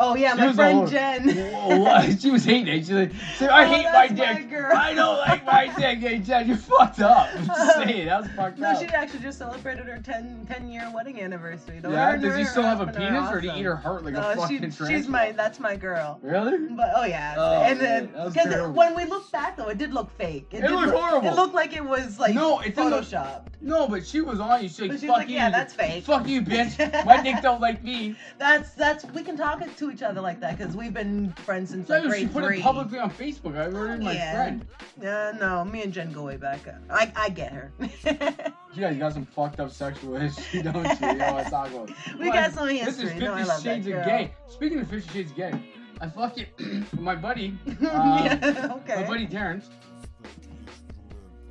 Oh 0.00 0.14
yeah, 0.14 0.34
She 0.36 0.40
my 0.40 0.52
friend 0.52 0.78
all- 0.78 0.86
Jen. 0.86 1.28
Whoa, 1.28 2.10
she 2.20 2.30
was 2.30 2.44
hating 2.44 2.68
it. 2.68 2.78
She's 2.86 2.90
like, 2.92 3.10
I 3.50 3.64
Oh, 3.64 3.68
hate 3.68 3.84
my 3.86 3.92
my 3.92 4.06
dick. 4.08 4.48
girl. 4.50 4.70
I 4.76 4.94
don't 4.94 5.18
like 5.18 5.44
my 5.44 5.66
dick. 5.76 5.98
Hey, 5.98 6.18
Jen, 6.20 6.46
you're 6.46 6.56
fucked 6.56 7.00
up. 7.00 7.28
I'm 7.34 7.46
just 7.46 7.60
uh, 7.60 7.84
saying, 7.84 8.06
that 8.06 8.22
was 8.22 8.30
fucked 8.30 8.58
No, 8.58 8.68
up. 8.70 8.78
she 8.80 8.86
actually 8.86 9.18
just 9.20 9.38
celebrated 9.38 9.86
her 9.86 9.98
10, 9.98 10.46
10 10.48 10.70
year 10.70 10.88
wedding 10.94 11.20
anniversary. 11.20 11.80
Her 11.80 11.90
yeah, 11.90 12.16
does 12.16 12.36
he 12.36 12.44
still 12.44 12.62
have 12.62 12.80
a 12.80 12.86
penis, 12.86 13.28
or 13.30 13.40
did 13.40 13.52
he 13.52 13.60
eat 13.60 13.64
her 13.64 13.74
heart 13.76 14.04
like 14.04 14.14
a 14.14 14.36
fucking 14.36 14.70
she, 14.70 14.86
she's 14.86 15.08
my 15.08 15.32
that's 15.32 15.58
my 15.58 15.74
girl. 15.74 16.20
Really? 16.22 16.58
But 16.68 16.92
oh 16.94 17.04
yeah, 17.04 17.34
Oh, 17.36 17.62
and 17.62 17.78
man, 17.80 18.12
that 18.12 18.24
was 18.26 18.34
because 18.34 18.70
when 18.76 18.94
we 18.94 19.04
look 19.04 19.28
back 19.32 19.56
though, 19.56 19.68
it 19.68 19.78
did 19.78 19.92
look 19.92 20.16
fake. 20.16 20.46
It 20.52 20.60
did 20.60 20.70
looked 20.70 20.86
look, 20.86 20.94
horrible. 20.94 21.28
It 21.28 21.34
looked 21.34 21.54
like 21.54 21.74
it 21.74 21.84
was 21.84 22.18
like 22.20 22.34
No, 22.34 22.60
it 22.60 22.76
didn't 22.76 22.90
look- 22.90 23.04
photoshopped. 23.04 23.46
No, 23.60 23.88
but 23.88 24.06
she 24.06 24.20
was 24.20 24.38
on 24.38 24.62
you. 24.62 24.68
She's 24.68 24.80
like, 24.82 24.90
But 24.90 25.00
she's 25.00 25.08
"Fuck 25.08 25.16
like, 25.18 25.28
you, 25.28 25.34
yeah, 25.34 25.50
that's 25.50 25.74
fake. 25.74 26.04
Fuck 26.04 26.28
you, 26.28 26.42
bitch. 26.42 27.04
My 27.04 27.20
dick 27.20 27.42
don't 27.42 27.60
like 27.60 27.82
me." 27.82 28.14
That's 28.38 28.70
that's 28.74 29.04
we 29.06 29.24
can 29.24 29.36
talk 29.36 29.60
it 29.62 29.76
to 29.78 29.87
each 29.90 30.02
other 30.02 30.20
like 30.20 30.40
that 30.40 30.56
because 30.58 30.76
we've 30.76 30.92
been 30.94 31.32
friends 31.44 31.70
since 31.70 31.88
like 31.88 32.02
she 32.04 32.08
grade 32.08 32.32
put 32.32 32.44
three. 32.44 32.58
it 32.58 32.62
publicly 32.62 32.98
on 32.98 33.10
Facebook. 33.10 33.56
I 33.56 33.70
heard 33.70 34.02
my 34.02 34.12
Yeah. 34.12 34.34
friend. 34.34 34.66
Yeah, 35.00 35.32
no, 35.38 35.64
me 35.64 35.82
and 35.82 35.92
Jen 35.92 36.12
go 36.12 36.24
way 36.24 36.36
back. 36.36 36.60
I 36.90 37.12
I 37.16 37.28
get 37.30 37.52
her. 37.52 37.72
You 38.74 38.82
guys 38.82 38.96
got 38.98 39.12
some 39.14 39.24
fucked 39.24 39.58
up 39.60 39.72
sexual 39.72 40.14
history, 40.16 40.62
don't 40.62 40.84
you? 41.00 41.06
You 41.08 41.14
know 41.14 41.32
what 41.32 41.46
I'm 41.46 41.50
talking 41.50 41.76
about. 41.78 42.18
we 42.20 42.26
got 42.30 42.52
some 42.52 42.68
some 42.68 42.76
This 42.76 42.98
is 42.98 43.10
Fifty 43.12 43.18
no, 43.24 43.58
Shades 43.60 43.86
of. 43.88 44.04
Gay. 44.04 44.32
Speaking 44.48 44.78
of 44.80 44.88
Fifty 44.88 45.10
Shades 45.10 45.30
of 45.32 45.36
Gay, 45.36 45.72
I 46.00 46.08
fucking 46.08 46.46
my 47.00 47.16
buddy, 47.16 47.58
uh, 47.68 47.74
yeah, 47.82 48.68
okay. 48.76 48.96
my 49.00 49.06
buddy 49.06 49.26
Terrence. 49.26 49.68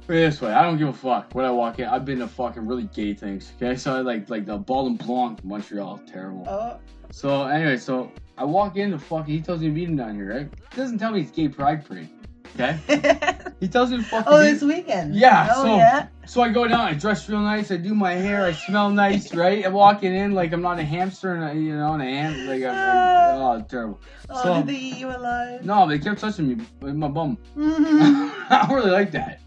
Put 0.05 0.15
it 0.15 0.19
this 0.19 0.39
way, 0.41 0.53
I 0.53 0.61
don't 0.61 0.77
give 0.77 0.87
a 0.87 0.93
fuck 0.93 1.33
when 1.35 1.43
I 1.43 1.51
walk 1.51 1.79
in. 1.79 1.85
I've 1.85 2.05
been 2.05 2.19
to 2.19 2.27
fucking 2.29 2.65
really 2.65 2.87
gay 2.95 3.13
things. 3.13 3.51
Okay, 3.57 3.75
so 3.75 3.93
I 3.97 3.99
like 4.01 4.29
like 4.29 4.45
the 4.45 4.57
Bal 4.57 4.85
en 4.87 4.95
Blanc, 4.95 5.43
Montreal, 5.43 5.99
terrible. 6.07 6.45
Oh, 6.47 6.77
So 7.11 7.43
anyway, 7.47 7.75
so 7.77 8.09
I 8.37 8.43
walk 8.43 8.77
in, 8.77 8.91
the 8.91 8.99
fucking 8.99 9.33
he 9.33 9.41
tells 9.41 9.61
me 9.61 9.67
to 9.67 9.73
meet 9.73 9.89
him 9.89 9.95
down 9.95 10.15
here, 10.15 10.29
right? 10.33 10.49
He 10.71 10.77
doesn't 10.77 10.99
tell 10.99 11.11
me 11.11 11.21
it's 11.21 11.31
gay 11.31 11.47
pride 11.47 11.85
parade. 11.85 12.09
Okay? 12.55 12.79
He 13.59 13.67
tells 13.67 13.89
me 13.89 13.97
to 13.97 14.03
fucking 14.03 14.31
oh, 14.31 14.37
this 14.39 14.61
weekend. 14.61 15.15
Yeah, 15.15 15.47
Oh 15.51 15.63
so- 15.63 15.77
yeah. 15.77 16.07
So 16.27 16.41
I 16.41 16.49
go 16.49 16.67
down, 16.67 16.81
I 16.81 16.93
dress 16.93 17.27
real 17.27 17.39
nice, 17.39 17.71
I 17.71 17.77
do 17.77 17.95
my 17.95 18.13
hair, 18.13 18.45
I 18.45 18.51
smell 18.51 18.89
nice, 18.91 19.33
right? 19.33 19.65
I'm 19.65 19.73
walking 19.73 20.13
in 20.13 20.33
like 20.33 20.51
I'm 20.53 20.61
not 20.61 20.77
a 20.77 20.83
hamster 20.83 21.33
and 21.33 21.43
a, 21.43 21.59
you 21.59 21.75
know, 21.75 21.93
and 21.93 22.03
a 22.03 22.05
ham 22.05 22.47
like, 22.47 22.63
I'm, 22.63 23.39
like 23.39 23.63
oh 23.63 23.65
terrible. 23.67 23.99
Oh, 24.29 24.43
So- 24.43 24.53
did 24.57 24.67
they 24.67 24.75
eat 24.79 24.97
you 24.97 25.07
alive? 25.09 25.65
No, 25.65 25.87
they 25.87 25.97
kept 25.97 26.19
touching 26.19 26.47
me 26.49 26.65
with 26.81 26.95
my 26.95 27.07
bum. 27.07 27.37
Mhm. 27.57 28.31
I 28.51 28.65
don't 28.67 28.75
really 28.75 28.91
like 28.91 29.11
that. 29.11 29.41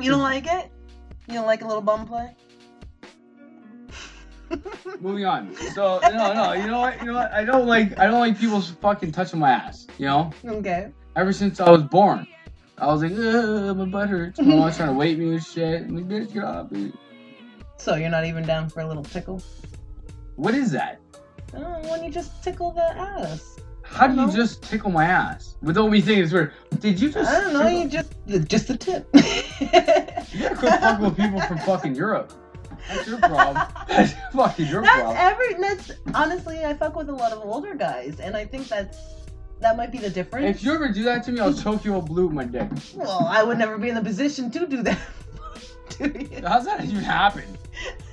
you 0.00 0.10
don't 0.10 0.22
like 0.22 0.46
it? 0.46 0.70
You 1.26 1.34
don't 1.34 1.46
like 1.46 1.62
a 1.62 1.66
little 1.66 1.82
bum 1.82 2.06
play? 2.06 2.36
Moving 5.00 5.24
on. 5.26 5.54
So 5.74 6.00
no, 6.02 6.32
no, 6.32 6.52
you 6.52 6.66
know 6.66 6.80
what? 6.80 6.98
You 7.00 7.06
know 7.06 7.14
what? 7.14 7.32
I 7.32 7.44
don't 7.44 7.66
like 7.66 7.98
I 7.98 8.06
don't 8.06 8.20
like 8.20 8.38
people 8.38 8.60
fucking 8.60 9.12
touching 9.12 9.38
my 9.38 9.50
ass. 9.50 9.86
You 9.98 10.06
know? 10.06 10.30
okay. 10.44 10.90
Ever 11.16 11.32
since 11.32 11.60
I 11.60 11.70
was 11.70 11.82
born, 11.82 12.26
I 12.78 12.86
was 12.86 13.02
like, 13.02 13.12
Ugh, 13.12 13.76
my 13.76 13.84
butt 13.84 14.08
hurts. 14.08 14.38
My 14.40 14.54
mom's 14.54 14.76
trying 14.76 14.90
to 14.90 14.94
wake 14.98 15.18
me 15.18 15.30
and 15.34 15.44
shit. 15.44 15.82
I'm 15.82 15.96
like, 15.96 16.08
bitch, 16.08 16.32
get 16.32 16.44
off 16.44 16.70
me. 16.70 16.92
So 17.76 17.94
you're 17.96 18.10
not 18.10 18.24
even 18.24 18.44
down 18.44 18.68
for 18.68 18.80
a 18.80 18.86
little 18.86 19.04
tickle? 19.04 19.42
What 20.36 20.54
is 20.54 20.70
that? 20.72 21.00
Oh, 21.54 21.80
when 21.90 22.04
you 22.04 22.10
just 22.10 22.42
tickle 22.44 22.72
the 22.72 22.82
ass. 22.96 23.58
How 23.82 24.06
do 24.06 24.14
you 24.14 24.26
No. 24.26 24.32
just 24.32 24.62
tickle 24.62 24.90
my 24.90 25.04
ass 25.06 25.56
without 25.62 25.90
me 25.90 26.00
thinking 26.00 26.24
it's 26.24 26.32
weird? 26.32 26.52
Did 26.80 27.00
you 27.00 27.10
just? 27.10 27.28
I 27.30 27.40
don't 27.40 27.52
know. 27.54 27.66
You 27.68 27.88
just 27.88 28.12
just 28.46 28.68
a 28.70 28.76
tip. 28.76 29.08
You 29.14 29.20
gotta 29.72 30.54
quit 30.56 30.72
fucking 30.80 31.04
with 31.04 31.16
people 31.16 31.40
from 31.40 31.58
fucking 31.60 31.94
Europe. 31.94 32.32
That's 32.88 33.06
your 33.06 33.18
problem. 33.18 33.66
That's 33.88 34.14
fucking 34.32 34.66
your 34.66 34.82
That's 34.82 35.00
problem. 35.00 35.16
every. 35.18 35.54
That's 35.54 35.92
honestly, 36.14 36.64
I 36.64 36.74
fuck 36.74 36.96
with 36.96 37.08
a 37.08 37.12
lot 37.12 37.32
of 37.32 37.38
older 37.44 37.74
guys, 37.74 38.20
and 38.20 38.36
I 38.36 38.44
think 38.44 38.68
that's 38.68 38.98
that 39.60 39.76
might 39.76 39.90
be 39.92 39.98
the 39.98 40.10
difference. 40.10 40.56
If 40.56 40.64
you 40.64 40.72
ever 40.72 40.88
do 40.88 41.02
that 41.04 41.24
to 41.24 41.32
me, 41.32 41.40
I'll 41.40 41.54
choke 41.64 41.84
you 41.84 41.96
up 41.96 42.06
blue 42.06 42.26
with 42.26 42.34
my 42.34 42.44
dick. 42.44 42.68
well, 42.94 43.26
I 43.28 43.42
would 43.42 43.58
never 43.58 43.78
be 43.78 43.88
in 43.88 43.94
the 43.94 44.02
position 44.02 44.50
to 44.52 44.66
do 44.66 44.82
that. 44.82 44.98
How's 46.46 46.64
that 46.64 46.84
even 46.84 47.02
happen? 47.02 47.44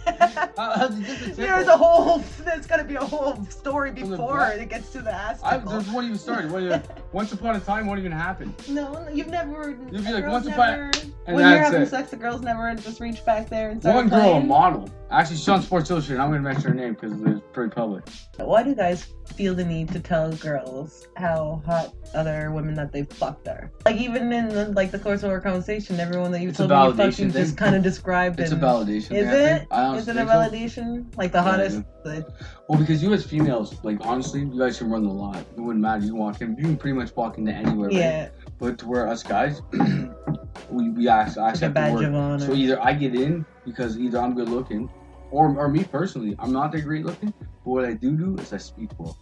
How, 0.05 0.49
how's 0.55 0.97
it 0.97 1.03
just 1.05 1.21
a 1.21 1.25
tickle? 1.25 1.35
There's 1.45 1.67
a 1.67 1.77
whole. 1.77 2.19
There's 2.43 2.67
gonna 2.67 2.83
be 2.83 2.95
a 2.95 3.03
whole 3.03 3.43
story 3.45 3.91
before 3.91 4.47
it 4.49 4.69
gets 4.69 4.89
to 4.91 5.01
the 5.01 5.11
ass 5.13 5.41
I, 5.43 5.57
there's 5.57 5.89
one 5.89 6.05
even 6.05 6.17
started. 6.17 6.51
What, 6.51 6.63
uh, 6.71 6.79
once 7.11 7.31
upon 7.33 7.55
a 7.55 7.59
time, 7.59 7.87
what 7.87 7.97
even 7.97 8.11
happened? 8.11 8.53
No, 8.69 8.93
no, 8.93 9.09
you've 9.09 9.27
never. 9.27 9.71
You'd 9.91 10.05
be 10.05 10.11
like, 10.11 10.27
once 10.27 10.47
upon- 10.47 10.57
never, 10.57 10.91
and 11.25 11.35
when 11.35 11.49
you're 11.49 11.59
having 11.59 11.81
it. 11.81 11.89
sex, 11.89 12.11
the 12.11 12.17
girls 12.17 12.41
never 12.41 12.73
just 12.75 12.99
reach 12.99 13.25
back 13.25 13.49
there 13.49 13.69
and 13.71 13.81
start 13.81 13.95
One 13.95 14.09
girl, 14.09 14.35
a 14.35 14.41
model. 14.41 14.89
Actually, 15.11 15.37
she's 15.37 15.49
on 15.49 15.61
Sports 15.61 15.89
Illustrated. 15.89 16.21
I'm 16.21 16.29
gonna 16.29 16.41
mention 16.41 16.69
her 16.69 16.73
name 16.73 16.93
because 16.93 17.19
it's 17.21 17.41
pretty 17.51 17.73
public. 17.73 18.07
Why 18.37 18.63
do 18.63 18.75
guys 18.75 19.07
feel 19.35 19.55
the 19.55 19.65
need 19.65 19.89
to 19.89 19.99
tell 19.99 20.31
girls 20.33 21.07
how 21.15 21.61
hot 21.65 21.93
other 22.13 22.51
women 22.51 22.73
that 22.75 22.91
they've 22.91 23.07
fucked 23.07 23.47
are? 23.47 23.71
Like 23.85 23.97
even 23.97 24.31
in 24.31 24.49
the, 24.49 24.69
like 24.69 24.91
the 24.91 24.99
course 24.99 25.23
of 25.23 25.31
our 25.31 25.41
conversation, 25.41 25.99
everyone 25.99 26.31
that 26.31 26.41
you 26.41 26.49
It's 26.49 26.57
told 26.57 26.69
me 26.69 26.75
you 26.75 26.93
fucked, 26.93 27.19
you 27.19 27.29
just 27.31 27.57
kind 27.57 27.75
of 27.75 27.83
described 27.83 28.39
it. 28.39 28.43
It's 28.43 28.51
a 28.51 28.55
validation. 28.55 29.11
Is 29.11 29.27
thing, 29.29 29.53
I 29.53 29.54
it? 29.61 29.67
I 29.71 29.97
Is 29.97 30.07
it 30.07 30.11
a 30.17 30.25
think 30.25 30.29
so. 30.29 30.35
validation? 30.35 31.17
Like 31.17 31.31
the 31.31 31.37
Yeah, 31.39 31.43
hottest? 31.43 31.81
The, 32.03 32.25
Well, 32.67 32.79
because 32.79 33.01
you 33.03 33.13
as 33.13 33.25
females, 33.25 33.73
like 33.83 33.97
honestly, 34.01 34.41
you 34.41 34.57
guys 34.59 34.77
can 34.77 34.89
run 34.89 35.03
the 35.03 35.09
lot. 35.13 35.37
It 35.37 35.59
wouldn't 35.59 35.81
matter. 35.81 36.01
You 36.03 36.11
can 36.11 36.19
walk 36.19 36.41
in. 36.41 36.55
You 36.57 36.63
can 36.63 36.77
pretty 36.77 36.97
much 36.97 37.15
walk 37.15 37.37
into 37.37 37.51
anywhere. 37.51 37.89
Right? 37.89 37.97
yeah, 37.97 38.29
But 38.59 38.77
to 38.79 38.87
where 38.87 39.07
us 39.07 39.23
guys, 39.23 39.61
we 40.69 40.89
we 40.89 41.07
actually, 41.07 41.41
like 41.43 41.53
actually 41.53 41.65
a 41.65 41.67
have 41.67 41.73
to 41.73 41.73
badge 41.73 41.93
work. 41.93 42.03
of 42.05 42.15
honor. 42.15 42.45
So 42.45 42.53
either 42.53 42.81
I 42.81 42.93
get 42.93 43.15
in 43.15 43.45
because 43.65 43.97
either 43.97 44.19
I'm 44.19 44.33
good 44.35 44.49
looking, 44.49 44.89
or 45.31 45.49
or 45.57 45.67
me 45.67 45.83
personally, 45.83 46.35
I'm 46.39 46.51
not 46.51 46.71
that 46.73 46.81
great 46.81 47.05
looking. 47.05 47.33
But 47.39 47.71
what 47.71 47.85
I 47.85 47.93
do 47.93 48.15
do 48.15 48.35
is 48.39 48.53
I 48.53 48.57
speak 48.57 48.91
well. 48.99 49.17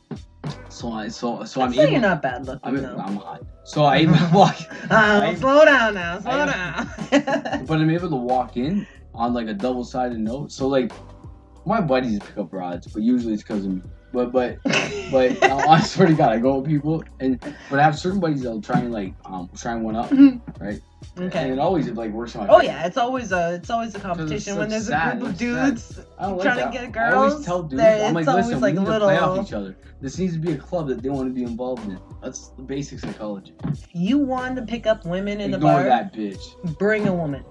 So 0.69 0.91
I 0.91 1.07
so 1.07 1.43
so 1.45 1.61
I'd 1.61 1.65
I'm 1.65 1.73
say 1.73 1.81
able. 1.83 1.91
you're 1.93 2.01
not 2.01 2.21
bad 2.21 2.45
looking 2.45 2.59
I'm, 2.63 2.81
though. 2.81 2.97
I'm 2.97 3.15
hot. 3.17 3.41
So 3.65 3.83
I 3.85 3.99
even 3.99 4.15
walk, 4.33 4.55
Uh, 4.89 5.21
I- 5.23 5.35
slow 5.35 5.63
down 5.65 5.93
now. 5.93 6.19
Slow 6.19 6.31
I- 6.31 6.45
down. 6.45 6.89
but 7.67 7.79
I'm 7.79 7.89
able 7.89 8.09
to 8.09 8.15
walk 8.15 8.57
in 8.57 8.85
on 9.15 9.33
like 9.33 9.47
a 9.47 9.53
double 9.53 9.83
sided 9.83 10.19
note. 10.19 10.51
So 10.51 10.67
like 10.67 10.91
my 11.65 11.81
buddies 11.81 12.19
pick 12.19 12.37
up 12.37 12.53
rods, 12.53 12.87
but 12.87 13.01
usually 13.03 13.33
it's 13.33 13.43
because 13.43 13.65
of 13.65 13.71
me. 13.73 13.81
But 14.11 14.31
but 14.31 14.57
but 15.11 15.43
uh, 15.49 15.67
I 15.67 15.81
swear 15.81 16.07
to 16.07 16.13
God, 16.13 16.31
I 16.31 16.39
go 16.39 16.57
with 16.59 16.69
people 16.69 17.03
and 17.19 17.39
but 17.69 17.79
I 17.79 17.83
have 17.83 17.97
certain 17.97 18.19
buddies 18.19 18.43
that'll 18.43 18.61
try 18.61 18.79
and 18.79 18.91
like 18.91 19.13
um 19.25 19.49
try 19.55 19.73
and 19.73 19.83
one 19.83 19.95
up, 19.95 20.11
right? 20.59 20.81
Okay. 21.19 21.39
And 21.43 21.51
it 21.51 21.59
always 21.59 21.87
like 21.89 22.11
works 22.11 22.35
on 22.35 22.49
Oh 22.49 22.61
yeah, 22.61 22.85
it's 22.85 22.97
always 22.97 23.31
a 23.31 23.55
it's 23.55 23.69
always 23.69 23.93
a 23.95 23.99
competition 23.99 24.57
when 24.57 24.69
there's 24.69 24.87
sad, 24.87 25.17
a 25.17 25.19
group 25.19 25.31
of 25.31 25.37
dudes 25.37 25.99
I 26.17 26.27
like 26.27 26.43
trying 26.43 26.57
that. 26.57 26.71
to 26.71 26.89
get 26.91 26.97
I 26.97 27.13
always 27.13 27.33
girls. 27.33 27.45
tell 27.45 27.63
dudes, 27.63 27.83
I'm 27.83 28.13
like, 28.13 28.27
always 28.27 28.47
listen, 28.47 28.61
like 28.61 28.73
we 28.73 28.79
need 28.79 28.85
little. 28.87 28.99
to 29.01 29.05
play 29.05 29.17
off 29.17 29.45
each 29.47 29.53
other. 29.53 29.77
This 30.01 30.17
needs 30.17 30.33
to 30.33 30.39
be 30.39 30.51
a 30.53 30.57
club 30.57 30.87
that 30.89 31.01
they 31.01 31.09
want 31.09 31.29
to 31.29 31.33
be 31.33 31.43
involved 31.43 31.87
in. 31.87 31.99
That's 32.21 32.49
the 32.49 32.63
basic 32.63 32.99
psychology. 32.99 33.53
You 33.93 34.17
want 34.17 34.55
to 34.57 34.63
pick 34.63 34.85
up 34.87 35.05
women 35.05 35.39
in 35.39 35.51
the 35.51 35.57
Ignore 35.57 35.71
bar? 35.71 35.83
that 35.83 36.13
bitch. 36.13 36.41
Bring 36.77 37.07
a 37.07 37.13
woman. 37.13 37.43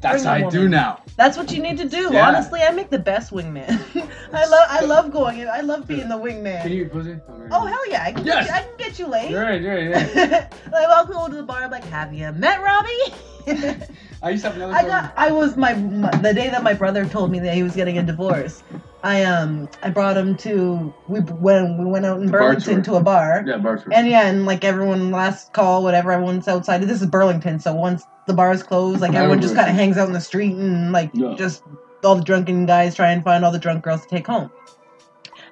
That's 0.00 0.24
how 0.24 0.32
I 0.32 0.50
do 0.50 0.68
now. 0.68 1.00
That's 1.16 1.36
what 1.36 1.52
you 1.52 1.62
need 1.62 1.78
to 1.78 1.88
do. 1.88 2.12
Yeah. 2.12 2.26
Honestly, 2.26 2.60
I 2.60 2.70
make 2.72 2.90
the 2.90 2.98
best 2.98 3.32
wingman. 3.32 3.68
I 4.32 4.46
love 4.46 4.66
I 4.68 4.80
love 4.80 5.12
going 5.12 5.38
in. 5.38 5.48
I 5.48 5.60
love 5.60 5.86
being 5.86 6.08
the 6.08 6.16
wingman. 6.16 6.62
Can 6.62 6.72
you 6.72 6.86
pussy? 6.86 7.16
Oh 7.50 7.66
hell 7.66 7.90
yeah! 7.90 8.02
I 8.02 8.12
can 8.12 8.24
Yes. 8.24 8.46
get 8.46 8.48
you, 8.48 8.52
I 8.54 8.62
can 8.62 8.76
get 8.78 8.98
you 8.98 9.06
laid. 9.06 9.30
You're 9.30 9.42
right, 9.42 9.60
you're 9.60 9.74
right, 9.74 9.82
you're 9.84 10.26
right. 10.28 10.52
like 10.72 10.88
I'll 10.88 11.06
go 11.06 11.28
to 11.28 11.34
the 11.36 11.42
bar. 11.42 11.62
I'm 11.62 11.70
like, 11.70 11.84
have 11.84 12.12
you 12.12 12.32
met 12.32 12.60
Robbie? 12.62 13.14
I 14.22 14.30
used 14.30 14.42
to 14.44 14.50
have 14.50 14.56
another. 14.56 14.74
I 14.74 14.82
got. 14.86 15.12
I 15.16 15.30
was 15.30 15.56
my, 15.56 15.74
my 15.74 16.10
the 16.10 16.32
day 16.34 16.50
that 16.50 16.62
my 16.62 16.74
brother 16.74 17.04
told 17.04 17.30
me 17.30 17.38
that 17.40 17.54
he 17.54 17.62
was 17.62 17.74
getting 17.76 17.98
a 17.98 18.02
divorce. 18.02 18.62
I 19.04 19.24
um 19.24 19.68
I 19.82 19.90
brought 19.90 20.16
him 20.16 20.36
to 20.38 20.94
we 21.08 21.20
when 21.20 21.76
we 21.78 21.84
went 21.84 22.06
out 22.06 22.20
in 22.20 22.26
The 22.26 22.32
Burlington 22.32 22.82
to 22.84 22.94
a 22.94 23.00
bar. 23.02 23.42
Yeah, 23.46 23.54
Bartford. 23.58 23.92
And 23.92 24.08
yeah, 24.08 24.28
and 24.28 24.46
like 24.46 24.62
everyone 24.64 25.10
last 25.10 25.52
call, 25.52 25.82
whatever, 25.82 26.12
everyone's 26.12 26.46
outside. 26.46 26.78
This 26.82 27.02
is 27.02 27.08
Burlington, 27.08 27.58
so 27.58 27.74
once 27.74 28.04
the 28.26 28.34
bars 28.34 28.62
close, 28.62 29.00
like 29.00 29.14
everyone 29.14 29.40
just 29.40 29.56
kind 29.56 29.68
of 29.68 29.74
hangs 29.74 29.98
out 29.98 30.06
in 30.06 30.12
the 30.14 30.20
street 30.20 30.52
and 30.54 30.92
like 30.92 31.10
Yeah. 31.14 31.34
just 31.36 31.64
all 32.04 32.14
the 32.14 32.22
drunken 32.22 32.64
guys 32.66 32.94
try 32.94 33.10
and 33.10 33.24
find 33.24 33.44
all 33.44 33.50
the 33.50 33.58
drunk 33.58 33.82
girls 33.82 34.02
to 34.02 34.08
take 34.08 34.26
home. 34.26 34.50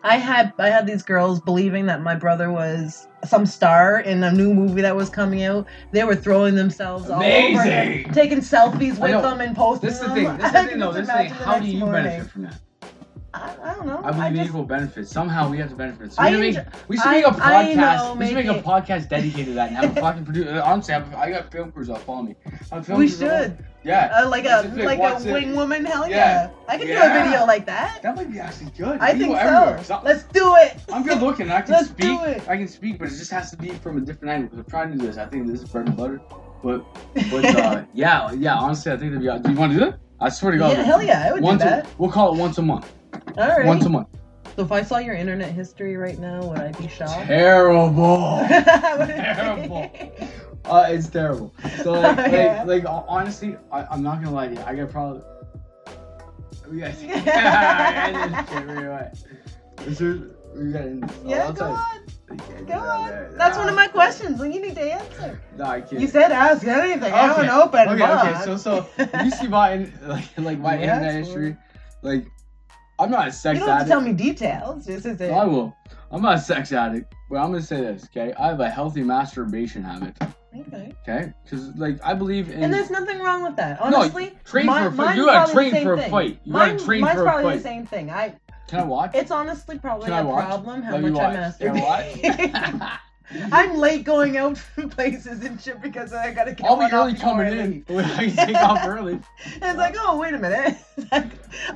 I 0.04 0.16
had 0.16 0.52
I 0.58 0.68
had 0.68 0.86
these 0.86 1.02
girls 1.02 1.40
believing 1.40 1.86
that 1.86 2.02
my 2.02 2.14
brother 2.14 2.52
was 2.52 3.08
some 3.24 3.44
star 3.46 3.98
in 4.00 4.22
a 4.22 4.32
new 4.32 4.54
movie 4.54 4.82
that 4.82 4.94
was 4.94 5.10
coming 5.10 5.42
out. 5.42 5.66
They 5.92 6.04
were 6.04 6.14
throwing 6.16 6.54
themselves 6.54 7.10
all 7.10 7.20
Amazing! 7.20 8.04
over, 8.04 8.14
taking 8.14 8.38
selfies 8.38 8.98
with 8.98 9.10
them 9.10 9.40
and 9.40 9.56
posting 9.56 9.90
This 9.90 10.00
is 10.00 10.06
the 10.08 10.14
thing. 10.14 10.36
This 10.36 10.46
is 10.46 10.52
the 10.52 10.64
thing, 10.68 10.78
though. 10.78 10.92
This 10.92 11.02
is 11.02 11.08
the 11.08 11.14
thing. 11.14 11.30
How 11.30 11.58
do 11.58 11.66
you 11.66 11.78
morning. 11.80 12.04
benefit 12.04 12.30
from 12.30 12.42
that? 12.42 12.60
I, 13.32 13.54
I 13.62 13.74
don't 13.74 13.86
know. 13.86 14.00
I 14.02 14.10
believe 14.10 14.22
I 14.24 14.30
just, 14.34 14.48
equal 14.48 14.64
benefits. 14.64 15.10
Somehow 15.10 15.48
we 15.48 15.58
have 15.58 15.70
to 15.70 15.76
benefit. 15.76 16.12
So 16.12 16.22
we, 16.22 16.30
should 16.30 16.40
enjoy- 16.44 16.58
make, 16.64 16.88
we 16.88 16.96
should 16.96 17.10
make 17.10 17.24
a 17.24 17.28
I- 17.28 17.58
I 17.60 17.64
podcast. 17.74 17.76
know, 17.76 18.14
we 18.14 18.26
should 18.26 18.34
make 18.34 18.46
a 18.46 18.62
podcast 18.62 19.08
dedicated 19.08 19.46
to 19.46 19.52
that 19.54 19.68
and 19.68 19.76
have 19.76 19.96
a 19.96 20.00
fucking 20.06 20.24
producer. 20.24 20.60
Honestly, 20.64 20.94
I 20.94 20.98
have, 20.98 21.14
I 21.14 21.30
got 21.30 21.52
film 21.52 21.70
crews 21.70 21.86
that 21.88 22.00
follow 22.02 22.22
me. 22.22 22.34
Film 22.82 22.98
we 22.98 23.06
that- 23.08 23.18
should. 23.56 23.64
Yeah. 23.82 24.12
Uh, 24.14 24.28
like 24.28 24.44
a 24.44 24.70
like, 24.76 24.98
like 24.98 25.24
a 25.24 25.28
it? 25.28 25.32
wing 25.32 25.56
woman, 25.56 25.86
hell 25.86 26.06
yeah! 26.06 26.16
Yeah. 26.16 26.50
I 26.68 26.76
can 26.76 26.86
do 26.86 26.92
a 26.92 27.24
video 27.24 27.46
like 27.46 27.64
that. 27.64 28.02
That 28.02 28.14
might 28.14 28.30
be 28.30 28.38
actually 28.38 28.72
good. 28.76 29.00
I 29.00 29.14
People 29.14 29.34
think 29.36 29.38
everywhere. 29.38 29.84
so. 29.84 30.00
Let's 30.04 30.24
do 30.24 30.54
it. 30.56 30.76
I'm 30.92 31.02
good 31.02 31.22
looking. 31.22 31.50
I 31.50 31.62
can 31.62 31.72
Let's 31.72 31.88
speak. 31.88 32.20
it. 32.20 32.46
I 32.46 32.58
can 32.58 32.68
speak, 32.68 32.98
but 32.98 33.06
it 33.08 33.12
just 33.16 33.30
has 33.30 33.50
to 33.52 33.56
be 33.56 33.70
from 33.70 33.96
a 33.96 34.00
different 34.02 34.34
angle. 34.34 34.48
Because 34.50 34.64
I'm 34.66 34.70
trying 34.70 34.92
to 34.92 34.98
do 34.98 35.06
this. 35.06 35.16
I 35.16 35.24
think 35.26 35.46
this 35.46 35.62
is 35.62 35.68
bread 35.70 35.86
and 35.86 35.96
butter. 35.96 36.20
But, 36.62 36.84
but 37.30 37.44
uh, 37.56 37.84
yeah, 37.94 38.30
yeah. 38.32 38.56
Honestly, 38.56 38.92
I 38.92 38.98
think 38.98 39.12
that'd 39.14 39.42
be. 39.42 39.48
Do 39.48 39.54
you 39.54 39.58
want 39.58 39.72
to 39.72 39.78
do 39.78 39.84
that? 39.86 39.98
I 40.20 40.28
swear 40.28 40.52
to 40.52 40.58
God. 40.58 40.76
yeah, 40.76 40.82
hell 40.82 41.02
yeah, 41.02 41.24
I 41.26 41.32
would 41.32 41.42
Once 41.42 41.62
do 41.62 41.68
a, 41.68 41.70
that. 41.70 41.86
we'll 41.96 42.10
call 42.10 42.34
it 42.34 42.38
once 42.38 42.58
a 42.58 42.62
month. 42.62 42.92
All 43.36 43.48
right. 43.48 43.66
Once 43.66 43.84
a 43.84 43.88
month. 43.88 44.08
so 44.56 44.62
if 44.62 44.72
I 44.72 44.82
saw 44.82 44.98
your 44.98 45.14
internet 45.14 45.52
history 45.52 45.96
right 45.96 46.18
now, 46.18 46.42
would 46.44 46.58
I 46.58 46.72
be 46.72 46.88
shocked? 46.88 47.26
Terrible. 47.26 48.38
Would 48.98 49.10
it 49.10 49.16
be- 49.16 49.22
Terrible. 49.22 49.90
Uh, 50.64 50.86
it's 50.90 51.08
terrible. 51.08 51.54
So 51.82 51.92
like, 52.00 52.18
Oh, 52.18 52.24
yeah. 52.26 52.64
like, 52.64 52.84
like 52.84 53.04
honestly, 53.08 53.56
I, 53.72 53.84
I'm 53.84 54.02
not 54.02 54.16
gonna 54.22 54.34
lie 54.34 54.48
to 54.48 54.54
you. 54.54 54.60
I 54.62 54.74
got 54.74 54.90
probably. 54.90 55.22
Yes. 56.72 57.02
yeah, 57.02 58.28
this 58.28 58.48
shit, 58.50 58.66
right 58.66 58.84
away. 58.86 59.12
This 59.78 60.00
is- 60.00 60.32
we 60.54 60.72
got 60.72 60.84
yeah, 61.24 61.52
go 61.52 61.64
on. 61.66 62.66
Go 62.66 62.74
on. 62.74 63.36
That's 63.36 63.56
one 63.56 63.68
of 63.68 63.74
my 63.76 63.86
questions. 63.86 64.40
You 64.40 64.48
need 64.48 64.74
to 64.74 64.92
answer. 64.94 65.40
No, 65.56 65.64
I 65.64 65.80
can't. 65.80 66.00
You 66.02 66.08
said 66.08 66.32
ask 66.32 66.66
anything. 66.66 67.04
Okay. 67.04 67.42
an 67.42 67.50
open 67.50 67.88
Okay, 67.88 68.02
okay. 68.04 68.44
So, 68.44 68.56
so 68.56 68.86
you 69.22 69.30
see 69.30 69.46
my 69.46 69.88
like, 70.02 70.24
like 70.38 70.58
my 70.58 70.74
Yeah, 70.76 70.94
internet 70.96 71.14
history, 71.24 71.56
like 72.02 72.26
I'm 73.00 73.10
not 73.10 73.28
a 73.28 73.32
sex 73.32 73.60
addict. 73.60 73.60
you 73.60 73.66
don't 73.66 73.68
have 73.68 73.78
to 73.78 73.80
addict. 73.82 73.88
tell 73.90 74.00
me 74.00 74.12
details. 74.12 74.84
This 74.86 75.06
is 75.06 75.20
it. 75.20 75.30
I 75.32 75.44
will. 75.44 75.74
I'm 76.12 76.22
not 76.22 76.36
a 76.36 76.40
sex 76.40 76.72
addict, 76.72 77.14
but 77.30 77.36
I'm 77.36 77.50
gonna 77.52 77.62
say 77.62 77.80
this, 77.80 78.04
okay? 78.06 78.32
I 78.38 78.48
have 78.48 78.60
a 78.60 78.68
healthy 78.68 79.02
masturbation 79.02 79.82
habit, 79.84 80.16
Okay. 80.22 80.92
okay? 81.02 81.32
Because 81.44 81.68
like 81.76 81.98
I 82.04 82.14
believe 82.14 82.50
in. 82.50 82.62
And 82.64 82.72
there's 82.74 82.90
nothing 82.90 83.20
wrong 83.20 83.42
with 83.44 83.56
that. 83.56 83.80
Honestly, 83.80 84.26
No, 84.26 84.30
train 84.44 84.66
mi- 84.66 84.72
for 84.72 84.86
a 84.88 84.92
fight. 84.92 85.16
You 85.16 85.26
gotta 85.26 85.52
train 85.52 85.82
for 85.82 85.94
a 85.94 86.08
fight. 86.10 86.40
You 86.44 86.52
gotta 86.52 86.72
Mine- 86.74 86.84
train 86.84 87.00
mine's 87.02 87.14
for 87.14 87.20
a 87.20 87.24
probably 87.24 87.44
fight. 87.44 87.56
the 87.58 87.62
same 87.62 87.86
thing. 87.86 88.10
I 88.10 88.34
Can 88.68 88.80
I 88.80 88.84
watch? 88.84 89.12
It's 89.14 89.30
honestly 89.30 89.78
probably 89.78 90.08
Can 90.10 90.26
a 90.26 90.30
problem 90.32 90.82
how 90.82 90.92
Let 90.98 91.02
much 91.02 91.20
I 91.20 91.40
watch. 91.48 91.58
Can 91.58 91.76
I 91.76 91.80
masturbate. 91.80 92.82
watch? 92.82 93.00
I'm 93.52 93.76
late 93.76 94.02
going 94.04 94.36
out 94.36 94.60
to 94.76 94.88
places 94.88 95.44
and 95.44 95.60
shit 95.60 95.80
because 95.80 96.12
I 96.12 96.32
gotta 96.32 96.52
get 96.52 96.66
I'll 96.68 96.76
be 96.76 96.92
early 96.92 97.14
coming 97.14 97.46
I 97.46 97.50
in. 97.50 97.84
I 98.00 98.28
take 98.30 98.56
off 98.56 98.80
early. 98.84 99.20
It's 99.46 99.78
like, 99.78 99.94
oh 99.96 100.18
wait 100.18 100.34
a 100.34 100.38
minute, 100.38 100.76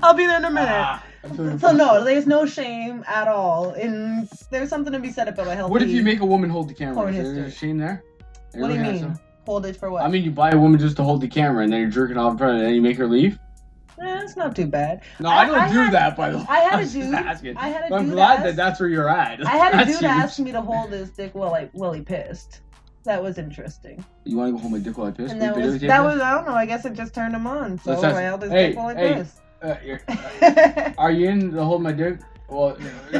I'll 0.02 0.14
be 0.14 0.26
there 0.26 0.38
in 0.38 0.44
a 0.44 0.50
minute. 0.50 0.68
Ah, 0.72 1.04
So 1.58 1.72
no, 1.72 2.04
there's 2.04 2.26
no 2.26 2.46
shame 2.46 3.04
at 3.06 3.28
all. 3.28 3.70
And 3.72 4.28
there's 4.50 4.68
something 4.68 4.92
to 4.92 4.98
be 4.98 5.10
said 5.10 5.28
about 5.28 5.46
a 5.46 5.54
healthy. 5.54 5.72
What 5.72 5.82
if 5.82 5.88
you 5.90 6.02
make 6.02 6.20
a 6.20 6.26
woman 6.26 6.50
hold 6.50 6.68
the 6.68 6.74
camera? 6.74 7.06
Is 7.12 7.34
there 7.34 7.44
a 7.44 7.50
shame 7.50 7.78
there? 7.78 8.02
What 8.52 8.68
do 8.68 8.74
you 8.74 8.80
mean? 8.80 8.98
some- 9.00 9.18
Hold 9.46 9.66
it 9.66 9.76
for 9.76 9.90
what? 9.90 10.02
I 10.02 10.08
mean, 10.08 10.24
you 10.24 10.30
buy 10.30 10.50
a 10.52 10.58
woman 10.58 10.80
just 10.80 10.96
to 10.96 11.02
hold 11.02 11.20
the 11.20 11.28
camera, 11.28 11.64
and 11.64 11.72
then 11.72 11.80
you're 11.80 11.90
jerking 11.90 12.16
off 12.16 12.32
in 12.32 12.38
front, 12.38 12.52
of 12.54 12.56
her, 12.60 12.62
and 12.62 12.66
then 12.66 12.74
you 12.74 12.80
make 12.80 12.96
her 12.96 13.06
leave. 13.06 13.38
Eh, 14.00 14.20
it's 14.22 14.36
not 14.36 14.56
too 14.56 14.66
bad. 14.66 15.02
No, 15.20 15.28
I, 15.28 15.40
I- 15.42 15.46
don't 15.46 15.54
I 15.58 15.68
do 15.72 15.90
that, 15.90 16.16
by 16.16 16.30
the 16.30 16.38
way. 16.38 16.46
I 16.48 16.60
had 16.60 16.80
a 16.80 16.86
dude- 17.42 17.56
I 17.56 17.68
had 17.68 17.84
a 17.84 17.88
But 17.90 17.98
I'm 18.00 18.08
glad 18.10 18.34
ask- 18.36 18.42
that 18.44 18.56
that's 18.56 18.80
where 18.80 18.88
you're 18.88 19.08
at. 19.08 19.46
I 19.46 19.56
had 19.56 19.74
a 19.82 19.84
dude 19.84 19.96
huge. 19.96 20.02
ask 20.04 20.38
me 20.38 20.50
to 20.52 20.62
hold 20.62 20.92
his 20.92 21.10
dick 21.10 21.34
while 21.34 21.54
I 21.54 21.68
while 21.74 21.92
he 21.92 22.00
pissed. 22.00 22.60
That 23.04 23.22
was 23.22 23.36
interesting. 23.36 24.02
You 24.24 24.38
want 24.38 24.48
to 24.48 24.52
go 24.52 24.58
hold 24.58 24.72
my 24.72 24.78
dick 24.78 24.96
while 24.96 25.08
I 25.08 25.10
piss? 25.10 25.30
And 25.30 25.42
that 25.42 25.54
was 25.54 25.78
that 25.80 26.02
was 26.02 26.20
I 26.22 26.32
don't 26.32 26.46
know. 26.46 26.54
I 26.54 26.64
guess 26.64 26.86
it 26.86 26.94
just 26.94 27.14
turned 27.14 27.34
him 27.34 27.46
on. 27.46 27.78
So 27.80 27.92
ask- 27.92 28.02
I 28.04 28.22
held 28.22 28.40
his 28.42 28.50
hey, 28.50 28.68
dick 28.68 28.78
while 28.78 28.86
I 28.86 28.94
hey. 28.94 29.14
pissed. 29.14 29.40
Uh, 29.64 29.76
you're- 29.82 30.94
are 30.98 31.10
you 31.10 31.28
in 31.30 31.50
to 31.52 31.64
hold 31.64 31.82
my 31.82 31.92
dick? 31.92 32.18
Well, 32.48 32.76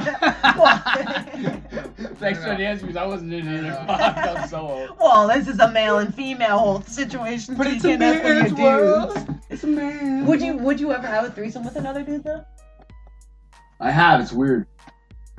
thanks 2.20 2.44
for 2.44 2.54
the 2.54 2.66
answer 2.66 2.83
because 2.83 2.96
I 2.96 3.07
wasn't 3.07 3.33
in 3.33 3.48
either. 3.48 3.74
I 3.88 4.12
felt 4.35 4.50
so 4.50 4.59
old. 4.61 4.90
well, 5.00 5.26
this 5.26 5.48
is 5.48 5.59
a 5.59 5.70
male 5.70 5.98
and 5.98 6.14
female 6.14 6.59
whole 6.59 6.83
situation. 6.83 7.54
But 7.54 7.66
so 7.68 7.72
it's 7.72 7.85
a 7.85 7.88
can't 7.88 8.02
ask 8.02 8.22
what 8.22 8.35
man's 8.35 8.52
world. 8.52 9.40
It's 9.48 9.64
a 9.64 9.66
man. 9.66 10.26
Would 10.26 10.42
you 10.42 10.59
Would 10.59 10.78
you 10.78 10.92
ever 10.92 11.07
have 11.07 11.24
a 11.24 11.30
threesome 11.30 11.64
with 11.64 11.76
another 11.76 12.02
dude 12.02 12.24
though? 12.24 12.44
I 13.80 13.90
have. 13.90 14.20
It's 14.20 14.33
weird. 14.33 14.66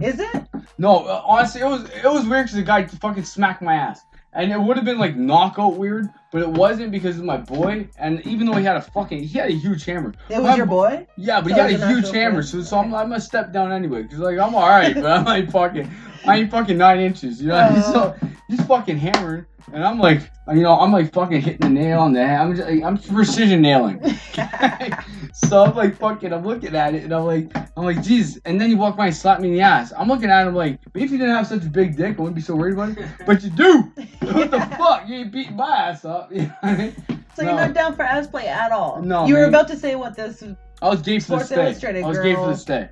Is 0.01 0.19
it? 0.19 0.43
No, 0.79 1.05
uh, 1.05 1.21
honestly, 1.23 1.61
it 1.61 1.65
was 1.65 1.87
it 1.89 2.05
was 2.05 2.25
weird 2.25 2.45
because 2.45 2.55
the 2.55 2.63
guy 2.63 2.87
fucking 2.87 3.23
smacked 3.23 3.61
my 3.61 3.75
ass, 3.75 4.01
and 4.33 4.51
it 4.51 4.59
would 4.59 4.77
have 4.77 4.85
been 4.85 4.97
like 4.99 5.15
knockout 5.15 5.77
weird, 5.77 6.09
but 6.35 6.41
it 6.41 6.49
wasn't 6.49 6.91
because 6.91 7.17
of 7.17 7.23
my 7.23 7.37
boy. 7.37 7.87
And 7.97 8.19
even 8.27 8.45
though 8.45 8.57
he 8.57 8.65
had 8.65 8.75
a 8.75 8.81
fucking 8.81 9.23
he 9.23 9.39
had 9.39 9.49
a 9.49 9.53
huge 9.53 9.85
hammer. 9.85 10.13
It 10.27 10.35
was 10.35 10.43
My 10.43 10.55
your 10.57 10.65
boy. 10.65 11.07
Yeah, 11.15 11.39
but 11.39 11.51
So 11.51 11.55
he 11.55 11.61
had 11.61 11.79
a 11.79 11.87
huge 11.87 12.11
hammer, 12.11 12.43
so 12.43 12.61
so 12.61 12.77
I'm, 12.77 12.93
I'm 12.93 13.07
gonna 13.07 13.21
step 13.21 13.53
down 13.53 13.71
anyway 13.71 14.03
because 14.03 14.19
like 14.19 14.37
I'm 14.37 14.53
all 14.53 14.67
right, 14.67 14.93
but 14.93 15.05
I'm 15.05 15.23
like 15.23 15.49
fucking 15.49 15.89
I 16.25 16.37
ain't 16.37 16.51
fucking 16.51 16.77
nine 16.77 16.99
inches, 16.99 17.41
you 17.41 17.47
know. 17.47 17.55
Uh. 17.55 17.81
so 17.81 18.15
he's 18.49 18.61
fucking 18.65 18.97
hammered, 18.97 19.47
and 19.71 19.83
I'm 19.83 19.97
like, 19.97 20.29
you 20.49 20.61
know, 20.61 20.77
I'm 20.77 20.91
like 20.91 21.13
fucking 21.13 21.41
hitting 21.41 21.61
the 21.61 21.69
nail 21.69 22.01
on 22.01 22.13
the 22.13 22.25
head. 22.25 22.39
I'm 22.39 22.55
just, 22.55 22.69
like, 22.69 22.83
I'm 22.83 22.97
precision 22.97 23.61
nailing. 23.61 24.01
so 25.33 25.63
I'm 25.63 25.75
like 25.75 25.95
fucking, 25.97 26.33
I'm 26.33 26.45
looking 26.45 26.75
at 26.75 26.95
it, 26.95 27.03
and 27.03 27.13
I'm 27.13 27.25
like, 27.25 27.55
I'm 27.77 27.83
like, 27.83 27.97
jeez. 27.97 28.39
And 28.45 28.59
then 28.59 28.69
you 28.69 28.77
walk 28.77 28.95
by 28.95 29.07
and 29.07 29.15
slap 29.15 29.39
me 29.39 29.49
in 29.49 29.53
the 29.55 29.61
ass. 29.61 29.91
I'm 29.97 30.07
looking 30.07 30.29
at 30.29 30.47
him 30.47 30.55
like, 30.55 30.79
maybe 30.93 31.05
if 31.05 31.11
you 31.11 31.17
didn't 31.17 31.35
have 31.35 31.47
such 31.47 31.63
a 31.63 31.69
big 31.69 31.97
dick, 31.97 32.17
I 32.17 32.21
wouldn't 32.21 32.35
be 32.35 32.41
so 32.41 32.55
worried 32.55 32.73
about 32.73 32.97
it. 32.97 33.05
But 33.25 33.43
you 33.43 33.49
do. 33.49 33.91
What 34.21 34.51
the 34.51 34.59
fuck? 34.77 35.07
You 35.07 35.15
ain't 35.15 35.31
beating 35.31 35.55
my 35.55 35.75
ass 35.75 36.05
up. 36.05 36.24
You 36.31 36.41
know 36.43 36.53
what 36.61 36.73
I 36.73 36.77
mean? 36.77 36.95
So 37.35 37.43
you're 37.43 37.53
not 37.55 37.73
down 37.73 37.95
for 37.95 38.03
ass 38.03 38.27
play 38.27 38.47
at 38.47 38.71
all. 38.71 39.01
No, 39.01 39.25
You 39.27 39.35
were 39.35 39.45
about 39.45 39.67
to 39.69 39.75
say 39.77 39.95
what 39.95 40.15
this. 40.15 40.43
I 40.81 40.89
was 40.89 41.01
game 41.01 41.19
for 41.19 41.39
the 41.39 41.45
Sports 41.45 41.77
stay. 41.77 42.01
I 42.01 42.07
was 42.07 42.19
gay 42.19 42.35
for 42.35 42.47
the 42.47 42.55
stay. 42.55 42.89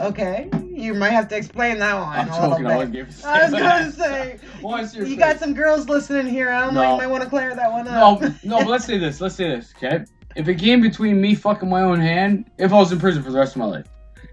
Okay, 0.00 0.50
you 0.72 0.92
might 0.92 1.10
have 1.10 1.28
to 1.28 1.36
explain 1.36 1.78
that 1.78 1.94
one 1.94 2.08
I'm 2.18 2.28
a 2.28 2.30
joking. 2.50 2.66
I 2.66 2.76
was 2.78 2.88
gay 2.90 3.02
for 3.04 3.12
the 3.12 3.12
stay. 3.12 3.28
I 3.28 3.42
was 3.44 3.52
gonna 3.52 3.92
say 3.92 4.38
Well, 4.62 4.80
you 4.80 5.04
face. 5.06 5.18
got 5.18 5.38
some 5.38 5.54
girls 5.54 5.88
listening 5.88 6.26
here. 6.26 6.50
I 6.50 6.60
don't 6.64 6.74
know. 6.74 6.92
You 6.92 6.98
might 6.98 7.06
want 7.06 7.22
to 7.22 7.28
clear 7.28 7.54
that 7.54 7.70
one 7.70 7.86
up. 7.86 8.20
No, 8.20 8.34
no, 8.44 8.58
but 8.58 8.66
let's 8.68 8.84
say 8.84 8.98
this. 8.98 9.20
Let's 9.20 9.36
say 9.36 9.48
this, 9.48 9.72
okay? 9.76 10.04
If 10.36 10.48
it 10.48 10.56
came 10.56 10.80
between 10.80 11.20
me 11.20 11.34
fucking 11.34 11.68
my 11.68 11.82
own 11.82 12.00
hand, 12.00 12.50
if 12.58 12.72
I 12.72 12.76
was 12.76 12.90
in 12.92 12.98
prison 12.98 13.22
for 13.22 13.30
the 13.30 13.38
rest 13.38 13.52
of 13.54 13.58
my 13.60 13.66
life, 13.66 13.86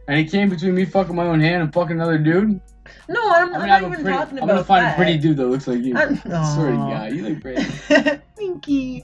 and 0.08 0.20
it 0.20 0.30
came 0.32 0.50
between 0.50 0.74
me 0.76 0.86
fucking 0.86 1.16
my 1.16 1.26
own 1.26 1.40
hand 1.40 1.64
and 1.64 1.74
fucking 1.74 1.96
another 1.96 2.18
dude, 2.18 2.60
No, 3.08 3.22
I'm, 3.30 3.54
I'm 3.54 3.62
I'm 3.62 3.68
not 3.68 3.82
even 3.84 3.94
pretty. 3.94 4.10
talking 4.10 4.38
about 4.38 4.50
I'm 4.50 4.56
gonna 4.56 4.64
find 4.64 4.86
that. 4.86 4.94
a 4.94 4.98
pretty 4.98 5.18
dude 5.18 5.38
that 5.38 5.46
looks 5.48 5.68
like 5.68 5.84
you. 5.84 5.96
I'm, 5.96 6.20
I 6.26 6.56
swear 6.56 6.72
to 6.72 7.16
you 7.16 7.30
look 7.30 7.42
pretty. 7.42 7.62
Thank 8.36 8.68
you. 8.68 9.04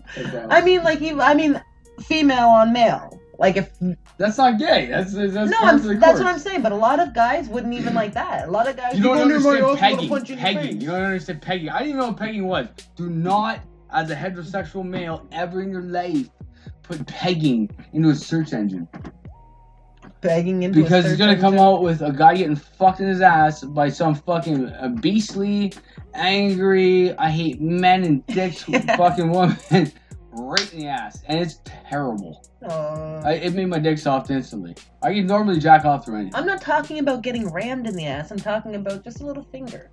I 0.50 0.62
mean, 0.62 0.84
like 0.84 1.02
you. 1.02 1.22
I 1.22 1.34
mean, 1.34 1.62
female 2.02 2.48
on 2.48 2.74
male. 2.74 3.20
Like 3.42 3.58
if 3.58 3.72
That's 4.18 4.38
not 4.38 4.60
gay. 4.60 4.86
That's 4.86 5.14
that's 5.14 5.36
I'm, 5.36 5.76
of 5.76 5.84
the 5.84 5.96
that's 5.96 6.20
what. 6.20 6.28
I'm 6.28 6.38
saying. 6.38 6.62
But 6.62 6.72
a 6.72 6.76
lot 6.76 7.00
of 7.00 7.16
guys 7.16 7.48
wouldn't 7.50 7.74
even 7.74 7.96
like 7.96 8.14
that. 8.14 8.48
A 8.48 8.52
lot 8.52 8.68
of 8.68 8.78
guys. 8.78 8.96
You 8.96 9.04
don't 9.04 9.18
go 9.18 9.26
near 9.26 9.40
my 9.40 9.50
understand 9.50 9.84
I'm 9.84 9.98
pegging. 9.98 10.38
Pegging. 10.38 10.82
You 10.82 10.88
don't 10.88 11.02
understand 11.02 11.42
pegging. 11.42 11.70
I 11.70 11.80
didn't 11.80 11.88
even 11.90 12.00
know 12.02 12.08
what 12.10 12.18
pegging 12.18 12.46
was. 12.46 12.68
Do 12.96 13.10
not, 13.10 13.62
as 13.92 14.12
a 14.12 14.16
heterosexual 14.16 14.86
male, 14.86 15.28
ever 15.32 15.64
in 15.64 15.72
your 15.72 15.82
life, 15.82 16.30
put 16.84 17.06
pegging 17.08 17.68
into 17.94 18.10
a 18.10 18.16
search 18.16 18.54
engine. 18.54 18.88
Begging 20.22 20.64
into 20.64 20.82
Because 20.82 21.06
he's 21.06 21.18
gonna 21.18 21.40
come 21.40 21.58
out 21.58 21.82
with 21.82 22.02
a 22.02 22.12
guy 22.12 22.36
getting 22.36 22.56
fucked 22.56 23.00
in 23.00 23.08
his 23.08 23.22
ass 23.22 23.64
by 23.64 23.90
some 23.90 24.14
fucking 24.14 24.70
uh, 24.70 24.90
beastly, 25.00 25.74
angry, 26.14 27.18
I 27.18 27.30
hate 27.30 27.60
men 27.60 28.04
and 28.04 28.26
dicks 28.28 28.64
fucking 28.98 29.32
woman 29.32 29.58
right 30.32 30.74
in 30.74 30.80
the 30.80 30.88
ass, 30.88 31.24
and 31.28 31.40
it's 31.40 31.60
terrible. 31.66 32.46
Aw. 32.70 33.22
I, 33.24 33.34
it 33.34 33.54
made 33.54 33.66
my 33.66 33.80
dick 33.80 33.98
soft 33.98 34.30
instantly. 34.30 34.76
I 35.02 35.14
can 35.14 35.26
normally 35.26 35.60
jack 35.60 35.86
off 35.86 36.06
through 36.06 36.18
anything. 36.18 36.36
I'm 36.36 36.46
not 36.46 36.62
talking 36.62 37.00
about 37.00 37.24
getting 37.24 37.52
rammed 37.52 37.88
in 37.88 37.96
the 37.96 38.06
ass. 38.06 38.32
I'm 38.32 38.40
talking 38.40 38.76
about 38.76 39.04
just 39.04 39.22
a 39.22 39.26
little 39.26 39.44
finger. 39.44 39.90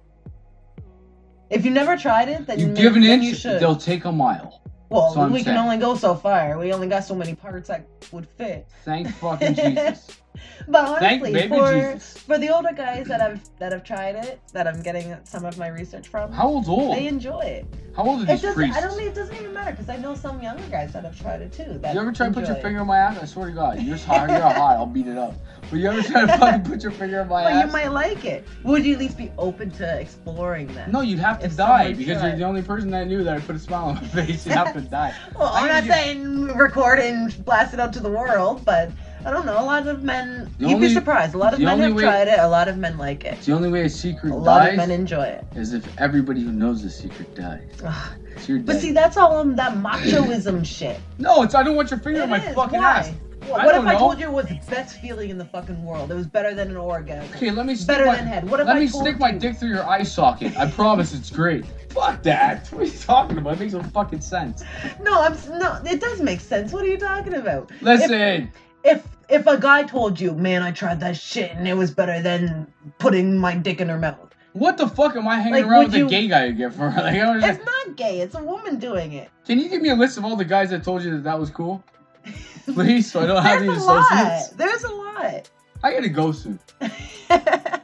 If 1.50 1.64
you 1.64 1.70
never 1.70 1.96
tried 1.96 2.28
it, 2.28 2.46
then 2.46 2.58
You 2.58 2.68
you, 2.68 2.74
give 2.74 2.96
an 2.96 3.02
then 3.02 3.22
you 3.22 3.34
they'll 3.34 3.76
take 3.76 4.04
a 4.04 4.12
mile. 4.12 4.62
Well, 4.90 5.18
I'm 5.18 5.32
we 5.32 5.44
can 5.44 5.56
only 5.56 5.76
go 5.76 5.96
so 5.96 6.14
far. 6.14 6.58
We 6.58 6.72
only 6.72 6.88
got 6.88 7.04
so 7.04 7.14
many 7.14 7.34
parts 7.34 7.68
that 7.68 7.86
would 8.10 8.26
fit. 8.26 8.66
Thank 8.84 9.08
fucking 9.16 9.54
Jesus. 9.54 10.18
But 10.70 10.86
honestly, 11.02 11.32
baby 11.32 11.48
for 11.48 11.72
Jesus. 11.72 12.18
for 12.18 12.36
the 12.36 12.50
older 12.54 12.72
guys 12.76 13.06
that 13.06 13.20
have 13.22 13.40
that 13.58 13.72
have 13.72 13.84
tried 13.84 14.16
it, 14.16 14.38
that 14.52 14.66
I'm 14.66 14.82
getting 14.82 15.16
some 15.24 15.46
of 15.46 15.56
my 15.56 15.68
research 15.68 16.08
from, 16.08 16.30
How 16.30 16.46
old's 16.48 16.68
old? 16.68 16.94
they 16.94 17.06
enjoy 17.06 17.40
it. 17.40 17.66
How 17.96 18.04
old 18.06 18.20
are 18.20 18.24
It 18.24 18.26
these 18.28 18.42
doesn't. 18.42 18.54
priests? 18.54 18.76
I 18.76 18.80
don't. 18.82 19.00
It 19.00 19.14
doesn't 19.14 19.34
even 19.34 19.54
matter 19.54 19.70
because 19.70 19.88
I 19.88 19.96
know 19.96 20.14
some 20.14 20.42
younger 20.42 20.62
guys 20.64 20.92
that 20.92 21.04
have 21.04 21.18
tried 21.18 21.40
it 21.40 21.52
too. 21.54 21.78
That 21.78 21.94
You 21.94 22.00
ever 22.00 22.12
try 22.12 22.26
to 22.28 22.32
put 22.34 22.46
your 22.46 22.56
it. 22.56 22.62
finger 22.62 22.80
in 22.82 22.86
my 22.86 22.98
ass? 22.98 23.18
I 23.20 23.24
swear 23.24 23.46
to 23.48 23.52
God, 23.52 23.80
you're 23.80 23.96
hot. 23.96 24.28
You're 24.28 24.40
hot. 24.40 24.76
I'll 24.76 24.84
beat 24.86 25.06
it 25.06 25.16
up. 25.16 25.34
But 25.70 25.78
you 25.80 25.88
ever 25.90 26.02
try 26.02 26.26
to 26.26 26.38
fucking 26.38 26.62
put 26.70 26.82
your 26.82 26.92
finger 26.92 27.20
in 27.22 27.28
my 27.28 27.44
But 27.44 27.52
ass? 27.54 27.66
you 27.66 27.72
might 27.72 27.88
like 27.88 28.24
it. 28.26 28.46
Would 28.64 28.84
you 28.84 28.92
at 28.94 28.98
least 29.00 29.16
be 29.16 29.32
open 29.38 29.70
to 29.72 29.98
exploring 30.00 30.66
that? 30.74 30.92
No, 30.92 31.00
you'd 31.00 31.18
have 31.18 31.38
to 31.40 31.46
If 31.46 31.56
die 31.56 31.92
because 31.94 32.18
tried. 32.18 32.28
you're 32.28 32.36
the 32.38 32.44
only 32.44 32.62
person 32.62 32.90
that 32.90 33.06
knew 33.06 33.24
that 33.24 33.36
I 33.36 33.40
put 33.40 33.56
a 33.56 33.58
smile 33.58 33.86
on 33.86 33.94
my 33.96 34.02
face. 34.08 34.46
You'd 34.46 34.54
have 34.54 34.74
to 34.74 34.80
die. 34.98 35.14
Well, 35.34 35.48
I 35.48 35.60
I'm 35.62 35.68
not 35.68 35.84
you- 35.84 35.92
saying 35.92 36.46
record 36.56 36.98
and 37.00 37.44
blast 37.44 37.72
it 37.74 37.80
out 37.80 37.92
to 37.94 38.00
the 38.00 38.10
world, 38.10 38.64
but 38.64 38.90
I 39.24 39.30
don't 39.30 39.46
know. 39.46 39.60
A 39.60 39.64
lot 39.64 39.86
of 39.86 40.02
men, 40.02 40.50
The 40.58 40.66
you'd 40.66 40.74
only- 40.76 40.88
be 40.88 40.94
surprised. 40.94 41.34
A 41.34 41.38
lot 41.38 41.54
of 41.54 41.60
men 41.60 41.78
have 41.80 41.94
way- 41.94 42.02
tried 42.02 42.28
it. 42.28 42.38
A 42.38 42.48
lot 42.48 42.68
of 42.68 42.76
men 42.78 42.96
like 42.98 43.24
it. 43.24 43.40
The 43.42 43.52
only 43.52 43.70
way 43.70 43.82
a 43.84 43.88
secret 43.88 44.32
A 44.32 44.36
lot 44.36 44.68
of 44.68 44.76
men 44.76 44.90
enjoy 44.90 45.24
it. 45.24 45.44
is 45.56 45.72
if 45.74 45.84
everybody 45.98 46.42
who 46.42 46.52
knows 46.52 46.82
the 46.82 46.90
secret 46.90 47.34
dies. 47.34 47.62
Ugh. 47.84 48.08
So 48.38 48.52
you're 48.52 48.62
But 48.62 48.80
see, 48.80 48.92
that's 48.92 49.16
all 49.16 49.36
um, 49.38 49.56
that 49.56 49.74
machoism 49.74 50.64
shit. 50.76 51.00
no, 51.18 51.42
it's 51.42 51.54
I 51.54 51.62
don't 51.62 51.74
want 51.76 51.90
your 51.90 52.00
finger 52.00 52.20
It 52.20 52.24
in 52.24 52.30
my 52.30 52.38
is. 52.44 52.54
fucking 52.54 52.78
Why? 52.78 52.90
ass. 52.98 53.10
What, 53.46 53.64
what 53.64 53.66
if 53.68 53.72
don't 53.80 53.88
I 53.88 53.94
told 53.96 54.18
you 54.20 54.26
it 54.26 54.32
was 54.32 54.46
the 54.46 54.60
best 54.68 55.00
feeling 55.00 55.30
in 55.30 55.38
the 55.38 55.44
fucking 55.44 55.82
world? 55.82 56.10
It 56.10 56.14
was 56.14 56.26
better 56.26 56.54
than 56.54 56.68
an 56.70 56.76
orgasm. 56.76 57.30
Okay, 57.34 57.50
let 57.50 57.64
me 57.66 57.74
stick 57.76 57.86
Better 57.88 58.04
my, 58.04 58.16
than 58.16 58.26
head. 58.26 58.48
What 58.50 58.60
if 58.60 58.66
let 58.66 58.76
I 58.76 58.80
me 58.80 58.86
stick 58.88 59.18
my 59.18 59.32
dick 59.32 59.56
through 59.56 59.70
your 59.70 59.88
eye 59.88 60.02
socket. 60.02 60.54
I 60.58 60.70
promise 60.70 61.14
it's 61.14 61.30
great. 61.30 61.64
Fuck 61.90 62.22
that. 62.24 62.68
What 62.72 62.82
are 62.82 62.84
you 62.84 62.90
talking 62.98 63.38
about? 63.38 63.54
It 63.54 63.60
makes 63.60 63.72
no 63.72 63.82
fucking 63.82 64.20
sense. 64.20 64.62
No, 65.00 65.22
I'm 65.22 65.34
no. 65.58 65.80
It 65.86 66.00
does 66.00 66.20
make 66.20 66.40
sense. 66.40 66.72
What 66.72 66.84
are 66.84 66.88
you 66.88 66.98
talking 66.98 67.34
about? 67.34 67.70
Listen, 67.80 68.12
If 68.12 68.48
if 68.84 69.06
if 69.28 69.46
a 69.46 69.58
guy 69.58 69.82
told 69.82 70.18
you, 70.20 70.32
man, 70.32 70.62
I 70.62 70.70
tried 70.72 71.00
that 71.00 71.16
shit 71.16 71.50
and 71.52 71.68
it 71.68 71.74
was 71.74 71.90
better 71.90 72.20
than 72.22 72.66
putting 72.98 73.36
my 73.38 73.54
dick 73.54 73.80
in 73.80 73.88
her 73.88 73.98
mouth. 73.98 74.34
what 74.54 74.78
the 74.78 74.88
fuck 74.88 75.14
am 75.16 75.28
I 75.28 75.36
hanging 75.36 75.52
Like, 75.62 75.64
around 75.66 75.78
would 75.84 75.86
with 75.92 75.96
you- 75.98 76.06
a 76.06 76.10
gay 76.10 76.28
guy 76.28 76.44
again 76.44 76.70
for? 76.70 76.86
Like, 76.96 76.96
I 77.14 77.16
don't 77.18 77.28
understand. 77.36 77.58
It's 77.58 77.66
not 77.66 77.96
gay. 77.96 78.20
It's 78.20 78.34
a 78.34 78.42
woman 78.42 78.78
doing 78.78 79.12
it. 79.12 79.28
Can 79.46 79.58
you 79.58 79.68
give 79.68 79.82
me 79.82 79.90
a 79.90 79.94
list 79.94 80.16
of 80.18 80.24
all 80.24 80.36
the 80.36 80.44
guys 80.44 80.70
that 80.70 80.82
told 80.84 81.02
you 81.02 81.10
that 81.12 81.24
that 81.24 81.38
was 81.38 81.50
cool? 81.50 81.84
Please, 82.74 83.10
so 83.10 83.20
I 83.20 83.26
don't 83.26 83.42
have 83.42 83.60
There's 83.60 83.70
any 83.76 83.78
a 83.78 83.84
lot. 83.86 84.12
associates. 84.12 84.48
There's 84.56 84.84
a 84.84 84.92
lot. 84.94 85.50
I 85.82 85.92
gotta 85.92 86.08
go 86.08 86.32
soon. 86.32 86.58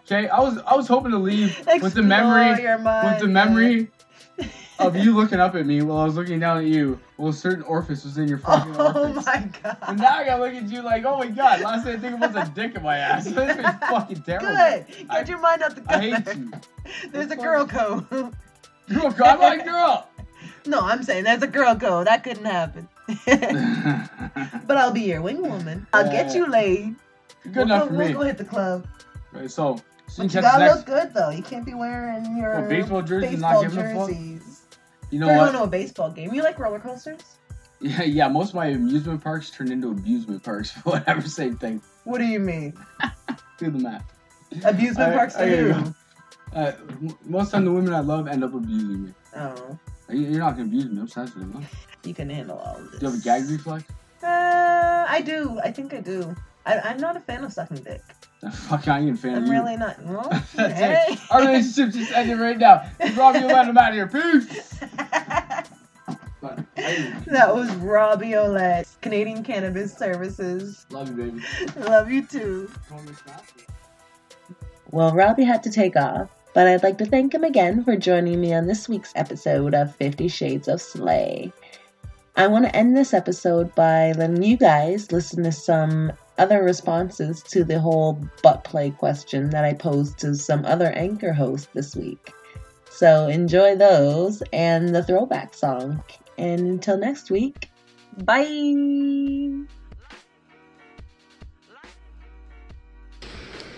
Okay, 0.07 0.29
I 0.29 0.41
was 0.41 0.59
I 0.67 0.75
was 0.75 0.87
hoping 0.89 1.11
to 1.13 1.19
leave 1.19 1.57
with 1.59 1.65
the 1.95 2.01
Explore 2.01 2.03
memory 2.05 2.63
your 2.63 2.79
mind, 2.79 3.11
with 3.11 3.21
the 3.21 3.27
memory 3.29 3.91
of 4.79 4.97
you 4.97 5.15
looking 5.15 5.41
up 5.41 5.55
at 5.55 5.67
me 5.67 5.83
while 5.83 5.99
I 5.99 6.05
was 6.05 6.17
looking 6.17 6.41
down 6.41 6.59
at 6.59 6.65
you. 6.65 6.99
Well, 7.17 7.29
a 7.29 7.33
certain 7.33 7.63
orifice 7.65 8.05
was 8.05 8.19
in 8.19 8.27
your 8.29 8.39
fucking 8.39 8.75
Oh 8.79 9.03
orifice. 9.15 9.25
my 9.27 9.77
And 9.89 9.99
now 9.99 10.17
I 10.19 10.25
gotta 10.25 10.43
look 10.43 10.55
at 10.55 10.69
you 10.69 10.83
like, 10.83 11.05
oh 11.05 11.19
my 11.19 11.29
god, 11.29 11.61
last 11.61 11.85
thing 11.85 11.97
I 11.97 11.99
think 12.01 12.17
about 12.17 12.35
was 12.35 12.49
a 12.49 12.53
dick 12.53 12.75
in 12.75 12.83
my 12.83 12.97
ass. 12.99 13.25
This 13.33 13.57
is 13.57 13.63
fucking 13.91 14.23
terrible. 14.23 14.49
Good. 14.49 14.87
Get 14.89 15.07
I- 15.11 15.23
your 15.25 15.39
mind 15.39 15.63
out 15.63 15.75
the 15.75 15.81
gutter. 15.83 15.97
I 15.97 16.01
hate 16.01 16.37
you. 16.37 16.53
There's 17.11 17.31
a 17.31 17.37
girl 17.37 17.67
code. 17.67 18.09
Girl, 18.11 19.13
code? 19.13 19.21
I'm 19.23 19.41
like, 19.41 19.65
girl. 19.65 20.09
no, 20.67 20.81
I'm 20.81 21.03
saying 21.03 21.25
there's 21.25 21.43
a 21.43 21.47
girl 21.47 21.75
code. 21.77 22.07
That 22.07 22.23
couldn't 22.25 22.45
happen. 22.45 22.89
but 24.67 24.77
I'll 24.77 24.93
be 24.93 25.03
your 25.03 25.23
wing 25.23 25.43
woman. 25.43 25.87
I'll 25.93 26.11
get 26.11 26.35
you 26.35 26.47
laid. 26.51 26.95
Good 27.45 27.55
we'll 27.57 27.65
enough 27.67 27.83
go, 27.83 27.89
for 27.89 27.95
we'll 27.95 28.09
me. 28.09 28.13
go 28.15 28.21
hit 28.23 28.39
the 28.39 28.45
club. 28.45 28.87
Right, 29.33 29.51
so, 29.51 29.79
so 30.09 30.23
you 30.23 30.29
gotta 30.29 30.65
next. 30.65 30.77
look 30.77 30.87
good 30.87 31.15
though. 31.15 31.31
You 31.31 31.43
can't 31.43 31.65
be 31.65 31.75
wearing 31.75 32.37
your 32.37 32.61
What, 32.61 32.69
baseball 32.69 33.03
jerseys, 33.03 33.31
baseball 33.33 33.63
not 33.63 33.73
You 35.11 35.19
know 35.21 35.27
We're 35.29 35.37
what? 35.39 35.53
going 35.53 35.59
to 35.59 35.63
a 35.63 35.67
baseball 35.67 36.11
game. 36.11 36.33
You 36.35 36.43
like 36.43 36.59
roller 36.59 36.81
coasters? 36.81 37.21
Yeah, 37.81 38.03
yeah. 38.05 38.29
Most 38.29 38.51
of 38.51 38.55
my 38.55 38.67
amusement 38.67 39.23
parks 39.23 39.51
turned 39.51 39.71
into 39.71 39.91
abusement 39.91 40.43
parks. 40.43 40.71
For 40.71 40.81
whatever, 40.93 41.21
same 41.23 41.57
thing. 41.59 41.83
What 42.05 42.17
do 42.19 42.25
you 42.25 42.39
mean? 42.41 42.73
Do 43.59 43.71
the 43.71 43.79
math. 43.79 44.05
Amusement 44.65 45.11
I- 45.13 45.15
parks 45.17 45.37
I 45.37 45.45
to 45.51 45.73
who? 45.75 45.95
Uh, 46.55 46.73
most 47.27 47.51
time 47.51 47.65
the 47.67 47.73
women 47.73 47.93
I 47.93 47.99
love 48.01 48.27
end 48.27 48.43
up 48.43 48.55
abusing 48.55 49.05
me. 49.07 49.13
Oh, 49.37 49.79
You- 50.09 50.21
You're 50.21 50.39
not 50.39 50.53
gonna 50.53 50.65
abuse 50.69 50.87
me. 50.87 50.99
I'm 51.01 51.09
sensitive. 51.09 51.53
Huh? 51.53 51.61
you 52.05 52.15
can 52.15 52.31
handle 52.31 52.57
all 52.59 52.77
of 52.77 52.91
this. 52.93 53.01
Do 53.01 53.07
you 53.07 53.13
have 53.13 53.21
a 53.21 53.23
gag 53.23 53.51
reflex? 53.51 53.85
Uh, 54.23 55.05
I 55.09 55.21
do. 55.21 55.61
I 55.63 55.71
think 55.71 55.93
I 55.93 56.01
do. 56.01 56.35
I, 56.65 56.79
I'm 56.79 56.97
not 56.99 57.17
a 57.19 57.21
fan 57.21 57.45
of 57.45 57.53
sucking 57.53 57.79
dick. 57.83 58.01
Fuck, 58.51 58.89
I 58.89 59.01
ain't 59.01 59.11
a 59.11 59.17
fan 59.17 59.37
I'm 59.37 59.43
of 59.43 59.47
you. 59.49 59.53
really 59.53 59.77
not. 59.77 60.03
Well, 60.05 60.29
That's 60.31 60.53
hey. 60.79 61.05
it. 61.11 61.19
Our 61.31 61.41
relationship 61.41 61.93
just 61.95 62.13
ended 62.13 62.39
right 62.39 62.59
now. 62.59 62.91
Rob, 63.17 63.35
you 63.37 63.47
let 63.47 63.67
him 63.69 63.77
out 63.79 63.91
of 63.91 63.95
here. 63.95 64.07
Peace. 64.09 64.75
But 66.41 66.59
I 66.77 67.23
that 67.27 67.55
was 67.55 67.71
Robbie 67.77 68.35
Olet, 68.37 68.87
Canadian 69.01 69.43
Cannabis 69.43 69.95
Services. 69.97 70.85
love 70.91 71.09
you, 71.09 71.15
baby. 71.25 71.43
Love 71.89 72.11
you 72.11 72.23
too. 72.27 72.71
Well, 74.91 75.13
Robbie 75.13 75.45
had 75.45 75.63
to 75.65 75.71
take 75.71 75.97
off, 75.97 76.29
but 76.55 76.67
I'd 76.67 76.83
like 76.83 76.99
to 76.99 77.07
thank 77.07 77.35
him 77.35 77.45
again 77.45 77.83
for 77.85 77.97
joining 77.97 78.41
me 78.41 78.53
on 78.55 78.67
this 78.67 78.89
week's 78.89 79.13
episode 79.17 79.75
of 79.75 79.95
Fifty 79.97 80.29
Shades 80.29 80.69
of 80.69 80.81
Slay. 80.81 81.53
I 82.37 82.47
want 82.49 82.65
to 82.67 82.77
end 82.77 82.97
this 82.97 83.15
episode 83.15 83.75
by 83.75 84.13
letting 84.13 84.43
you 84.43 84.57
guys 84.57 85.11
listen 85.13 85.45
to 85.45 85.53
some 85.53 86.13
other 86.39 86.63
responses 86.63 87.43
to 87.45 87.65
the 87.65 87.79
whole 87.79 88.21
butt 88.43 88.65
play 88.65 88.91
question 88.91 89.51
that 89.51 89.65
I 89.65 89.75
posed 89.75 90.19
to 90.19 90.35
some 90.35 90.65
other 90.65 90.91
anchor 90.93 91.33
hosts 91.33 91.69
this 91.75 91.95
week. 91.95 92.33
So 92.91 93.27
enjoy 93.27 93.77
those 93.77 94.43
and 94.53 94.95
the 94.95 95.03
throwback 95.03 95.55
song. 95.55 96.03
And 96.39 96.61
until 96.61 96.97
next 96.97 97.31
week, 97.31 97.69
bye. 98.25 98.45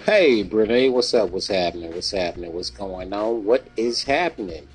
Hey, 0.07 0.45
Brene, 0.45 0.93
what's 0.93 1.13
up? 1.15 1.31
What's 1.31 1.49
happening? 1.49 1.93
What's 1.93 2.13
happening? 2.13 2.53
What's 2.53 2.71
going 2.71 3.13
on? 3.13 3.45
What 3.45 3.67
is 3.77 4.05
happening? 4.05 4.69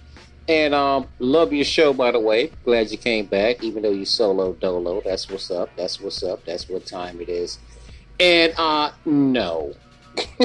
And 0.49 0.73
um, 0.73 1.07
love 1.19 1.53
your 1.53 1.63
show, 1.63 1.93
by 1.93 2.11
the 2.11 2.19
way. 2.19 2.51
Glad 2.65 2.91
you 2.91 2.97
came 2.97 3.27
back, 3.27 3.63
even 3.63 3.83
though 3.83 3.91
you 3.91 4.03
solo 4.03 4.53
dolo. 4.53 5.01
That's 5.05 5.29
what's 5.29 5.49
up. 5.49 5.69
That's 5.77 6.01
what's 6.01 6.23
up. 6.23 6.43
That's 6.45 6.67
what 6.67 6.85
time 6.85 7.21
it 7.21 7.29
is. 7.29 7.59
And 8.21 8.53
uh, 8.55 8.91
no. 9.03 9.73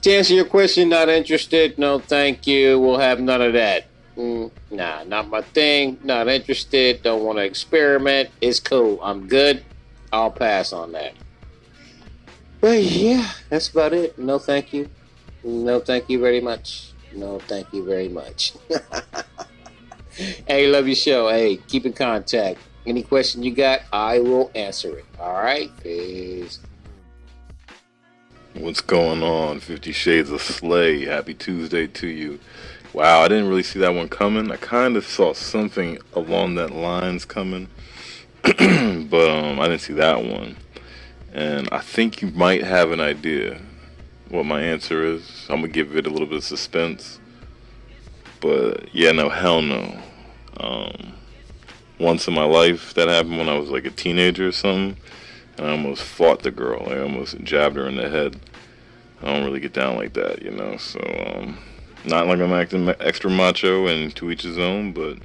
to 0.00 0.10
answer 0.10 0.32
your 0.32 0.46
question, 0.46 0.88
not 0.88 1.10
interested. 1.10 1.78
No, 1.78 1.98
thank 1.98 2.46
you. 2.46 2.80
We'll 2.80 2.98
have 2.98 3.20
none 3.20 3.42
of 3.42 3.52
that. 3.52 3.84
Mm, 4.16 4.50
nah, 4.70 5.04
not 5.04 5.28
my 5.28 5.42
thing. 5.42 5.98
Not 6.02 6.28
interested. 6.28 7.02
Don't 7.02 7.22
want 7.22 7.36
to 7.36 7.44
experiment. 7.44 8.30
It's 8.40 8.60
cool. 8.60 8.98
I'm 9.02 9.28
good. 9.28 9.62
I'll 10.10 10.30
pass 10.30 10.72
on 10.72 10.92
that. 10.92 11.12
But 12.62 12.82
yeah, 12.82 13.30
that's 13.50 13.68
about 13.68 13.92
it. 13.92 14.18
No, 14.18 14.38
thank 14.38 14.72
you. 14.72 14.88
No, 15.44 15.80
thank 15.80 16.08
you 16.08 16.18
very 16.18 16.40
much. 16.40 16.94
No, 17.14 17.40
thank 17.40 17.70
you 17.74 17.84
very 17.84 18.08
much. 18.08 18.54
hey, 20.46 20.66
love 20.66 20.86
your 20.86 20.96
show. 20.96 21.28
Hey, 21.28 21.56
keep 21.56 21.84
in 21.84 21.92
contact. 21.92 22.58
Any 22.86 23.02
question 23.04 23.42
you 23.44 23.52
got, 23.52 23.82
I 23.92 24.18
will 24.18 24.50
answer 24.54 24.98
it. 24.98 25.04
All 25.20 25.34
right, 25.34 25.70
peace. 25.82 26.58
What's 28.54 28.80
going 28.80 29.22
on? 29.22 29.60
Fifty 29.60 29.92
Shades 29.92 30.30
of 30.30 30.42
Slay. 30.42 31.04
Happy 31.04 31.34
Tuesday 31.34 31.86
to 31.86 32.08
you. 32.08 32.40
Wow, 32.92 33.20
I 33.22 33.28
didn't 33.28 33.48
really 33.48 33.62
see 33.62 33.78
that 33.78 33.94
one 33.94 34.08
coming. 34.08 34.50
I 34.50 34.56
kind 34.56 34.96
of 34.96 35.06
saw 35.06 35.32
something 35.32 35.98
along 36.14 36.56
that 36.56 36.70
lines 36.74 37.24
coming, 37.24 37.68
but 38.42 39.30
um, 39.30 39.60
I 39.60 39.68
didn't 39.68 39.80
see 39.80 39.94
that 39.94 40.24
one. 40.24 40.56
And 41.32 41.68
I 41.72 41.78
think 41.78 42.20
you 42.20 42.28
might 42.32 42.64
have 42.64 42.90
an 42.90 43.00
idea 43.00 43.60
what 44.28 44.44
my 44.44 44.60
answer 44.60 45.04
is. 45.04 45.46
I'm 45.48 45.60
gonna 45.60 45.68
give 45.68 45.96
it 45.96 46.06
a 46.06 46.10
little 46.10 46.26
bit 46.26 46.38
of 46.38 46.44
suspense. 46.44 47.20
But 48.40 48.94
yeah, 48.94 49.12
no, 49.12 49.28
hell 49.30 49.62
no. 49.62 49.98
Um, 50.58 51.14
once 52.02 52.26
in 52.26 52.34
my 52.34 52.44
life, 52.44 52.94
that 52.94 53.08
happened 53.08 53.38
when 53.38 53.48
I 53.48 53.56
was 53.56 53.70
like 53.70 53.84
a 53.84 53.90
teenager 53.90 54.48
or 54.48 54.52
something, 54.52 54.96
and 55.56 55.66
I 55.66 55.70
almost 55.70 56.02
fought 56.02 56.42
the 56.42 56.50
girl. 56.50 56.88
I 56.90 56.98
almost 56.98 57.38
jabbed 57.40 57.76
her 57.76 57.88
in 57.88 57.96
the 57.96 58.08
head. 58.08 58.38
I 59.22 59.26
don't 59.26 59.44
really 59.44 59.60
get 59.60 59.72
down 59.72 59.96
like 59.96 60.14
that, 60.14 60.42
you 60.42 60.50
know. 60.50 60.76
So, 60.76 61.00
um, 61.00 61.58
not 62.04 62.26
like 62.26 62.40
I'm 62.40 62.52
acting 62.52 62.88
extra 63.00 63.30
macho 63.30 63.86
and 63.86 64.14
to 64.16 64.30
each 64.30 64.42
his 64.42 64.58
own, 64.58 64.92
but 64.92 65.18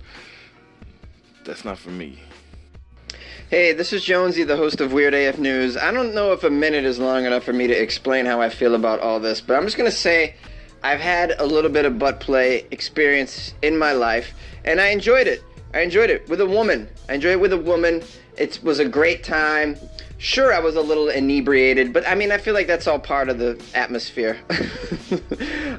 that's 1.43 1.65
not 1.65 1.79
for 1.79 1.89
me. 1.89 2.19
Hey, 3.49 3.73
this 3.73 3.93
is 3.93 4.03
Jonesy, 4.03 4.43
the 4.43 4.57
host 4.57 4.81
of 4.81 4.93
Weird 4.93 5.13
AF 5.13 5.39
News. 5.39 5.77
I 5.77 5.91
don't 5.91 6.13
know 6.13 6.33
if 6.33 6.43
a 6.43 6.49
minute 6.49 6.83
is 6.83 6.99
long 6.99 7.25
enough 7.25 7.43
for 7.43 7.53
me 7.53 7.65
to 7.65 7.73
explain 7.73 8.25
how 8.25 8.41
I 8.41 8.49
feel 8.49 8.75
about 8.75 8.99
all 8.99 9.19
this, 9.19 9.41
but 9.41 9.55
I'm 9.55 9.63
just 9.63 9.77
gonna 9.77 9.89
say 9.89 10.35
I've 10.83 10.99
had 10.99 11.33
a 11.39 11.45
little 11.45 11.71
bit 11.71 11.85
of 11.85 11.97
butt 11.97 12.19
play 12.19 12.67
experience 12.69 13.53
in 13.61 13.77
my 13.77 13.93
life, 13.93 14.33
and 14.65 14.79
I 14.79 14.89
enjoyed 14.89 15.27
it. 15.27 15.41
I 15.73 15.81
enjoyed 15.81 16.09
it 16.09 16.27
with 16.29 16.41
a 16.41 16.45
woman. 16.45 16.87
I 17.09 17.15
enjoyed 17.15 17.33
it 17.33 17.39
with 17.39 17.53
a 17.53 17.57
woman. 17.57 18.03
It 18.37 18.59
was 18.63 18.79
a 18.79 18.85
great 18.87 19.23
time. 19.23 19.77
Sure, 20.17 20.53
I 20.53 20.59
was 20.59 20.75
a 20.75 20.81
little 20.81 21.09
inebriated, 21.09 21.93
but 21.93 22.07
I 22.07 22.15
mean, 22.15 22.31
I 22.31 22.37
feel 22.37 22.53
like 22.53 22.67
that's 22.67 22.87
all 22.87 22.99
part 22.99 23.29
of 23.29 23.37
the 23.37 23.61
atmosphere. 23.75 24.37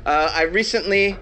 uh, 0.06 0.32
I 0.32 0.42
recently 0.42 1.16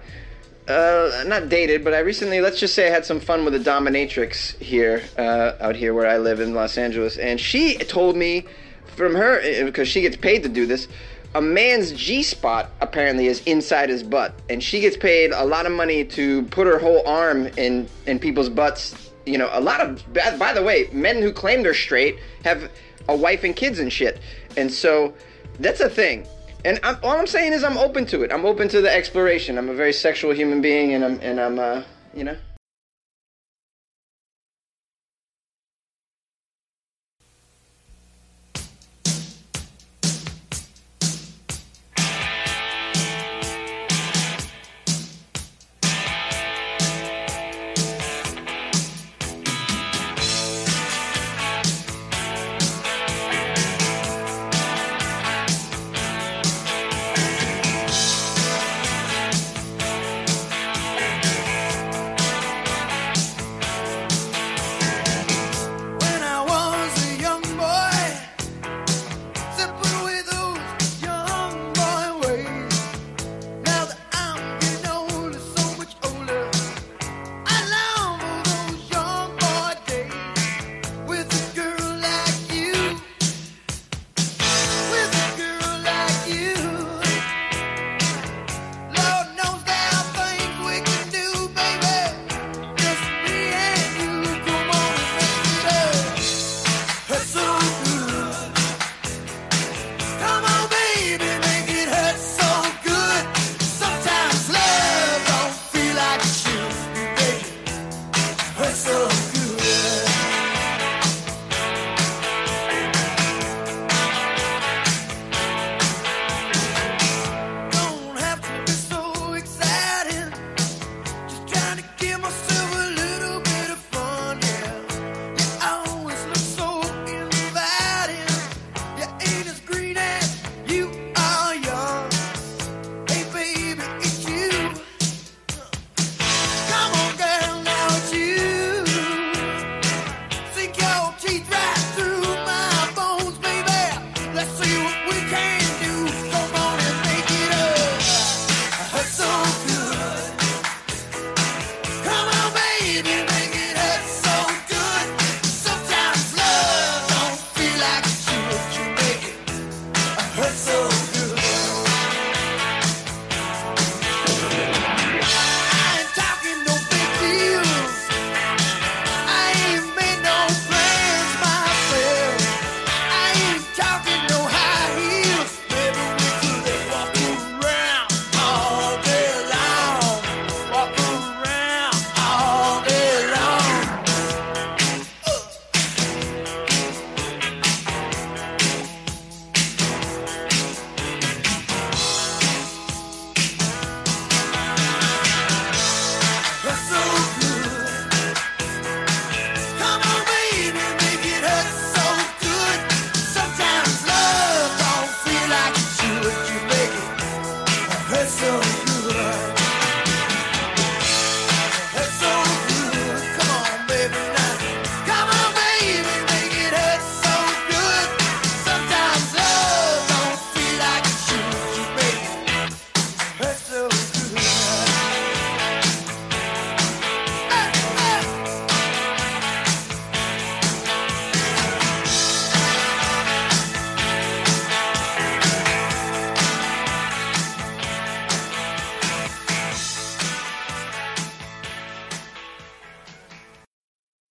uh, 0.67 1.23
not 1.25 1.49
dated, 1.49 1.83
but 1.83 1.93
I 1.93 1.99
recently, 1.99 2.41
let's 2.41 2.59
just 2.59 2.75
say, 2.75 2.87
I 2.87 2.91
had 2.91 3.05
some 3.05 3.19
fun 3.19 3.45
with 3.45 3.55
a 3.55 3.59
dominatrix 3.59 4.57
here, 4.59 5.01
uh, 5.17 5.53
out 5.59 5.75
here 5.75 5.93
where 5.93 6.07
I 6.07 6.17
live 6.17 6.39
in 6.39 6.53
Los 6.53 6.77
Angeles, 6.77 7.17
and 7.17 7.39
she 7.39 7.77
told 7.77 8.15
me 8.15 8.45
from 8.95 9.15
her 9.15 9.63
because 9.63 9.87
she 9.87 10.01
gets 10.01 10.17
paid 10.17 10.43
to 10.43 10.49
do 10.49 10.65
this. 10.65 10.87
A 11.35 11.41
man's 11.41 11.91
G 11.91 12.23
spot 12.23 12.71
apparently 12.81 13.27
is 13.27 13.41
inside 13.45 13.89
his 13.89 14.01
butt, 14.03 14.33
and 14.49 14.63
she 14.63 14.79
gets 14.79 14.97
paid 14.97 15.31
a 15.31 15.43
lot 15.43 15.65
of 15.65 15.71
money 15.71 16.03
to 16.05 16.43
put 16.43 16.67
her 16.67 16.79
whole 16.79 17.05
arm 17.07 17.47
in 17.57 17.87
in 18.05 18.19
people's 18.19 18.49
butts. 18.49 19.11
You 19.25 19.37
know, 19.37 19.49
a 19.51 19.61
lot 19.61 19.81
of 19.81 20.03
by 20.13 20.53
the 20.53 20.63
way, 20.63 20.89
men 20.91 21.21
who 21.21 21.31
claim 21.31 21.63
they're 21.63 21.73
straight 21.73 22.17
have 22.43 22.71
a 23.09 23.15
wife 23.15 23.43
and 23.43 23.55
kids 23.55 23.79
and 23.79 23.91
shit, 23.91 24.19
and 24.55 24.71
so 24.71 25.13
that's 25.59 25.81
a 25.81 25.89
thing. 25.89 26.25
And 26.65 26.79
I'm, 26.83 26.97
all 27.03 27.17
I'm 27.17 27.27
saying 27.27 27.53
is 27.53 27.63
I'm 27.63 27.77
open 27.77 28.05
to 28.07 28.23
it. 28.23 28.31
I'm 28.31 28.45
open 28.45 28.67
to 28.69 28.81
the 28.81 28.91
exploration. 28.91 29.57
I'm 29.57 29.69
a 29.69 29.73
very 29.73 29.93
sexual 29.93 30.33
human 30.33 30.61
being, 30.61 30.93
and 30.93 31.05
I'm 31.05 31.19
and 31.21 31.39
I'm 31.39 31.59
uh, 31.59 31.83
you 32.13 32.23
know 32.23 32.37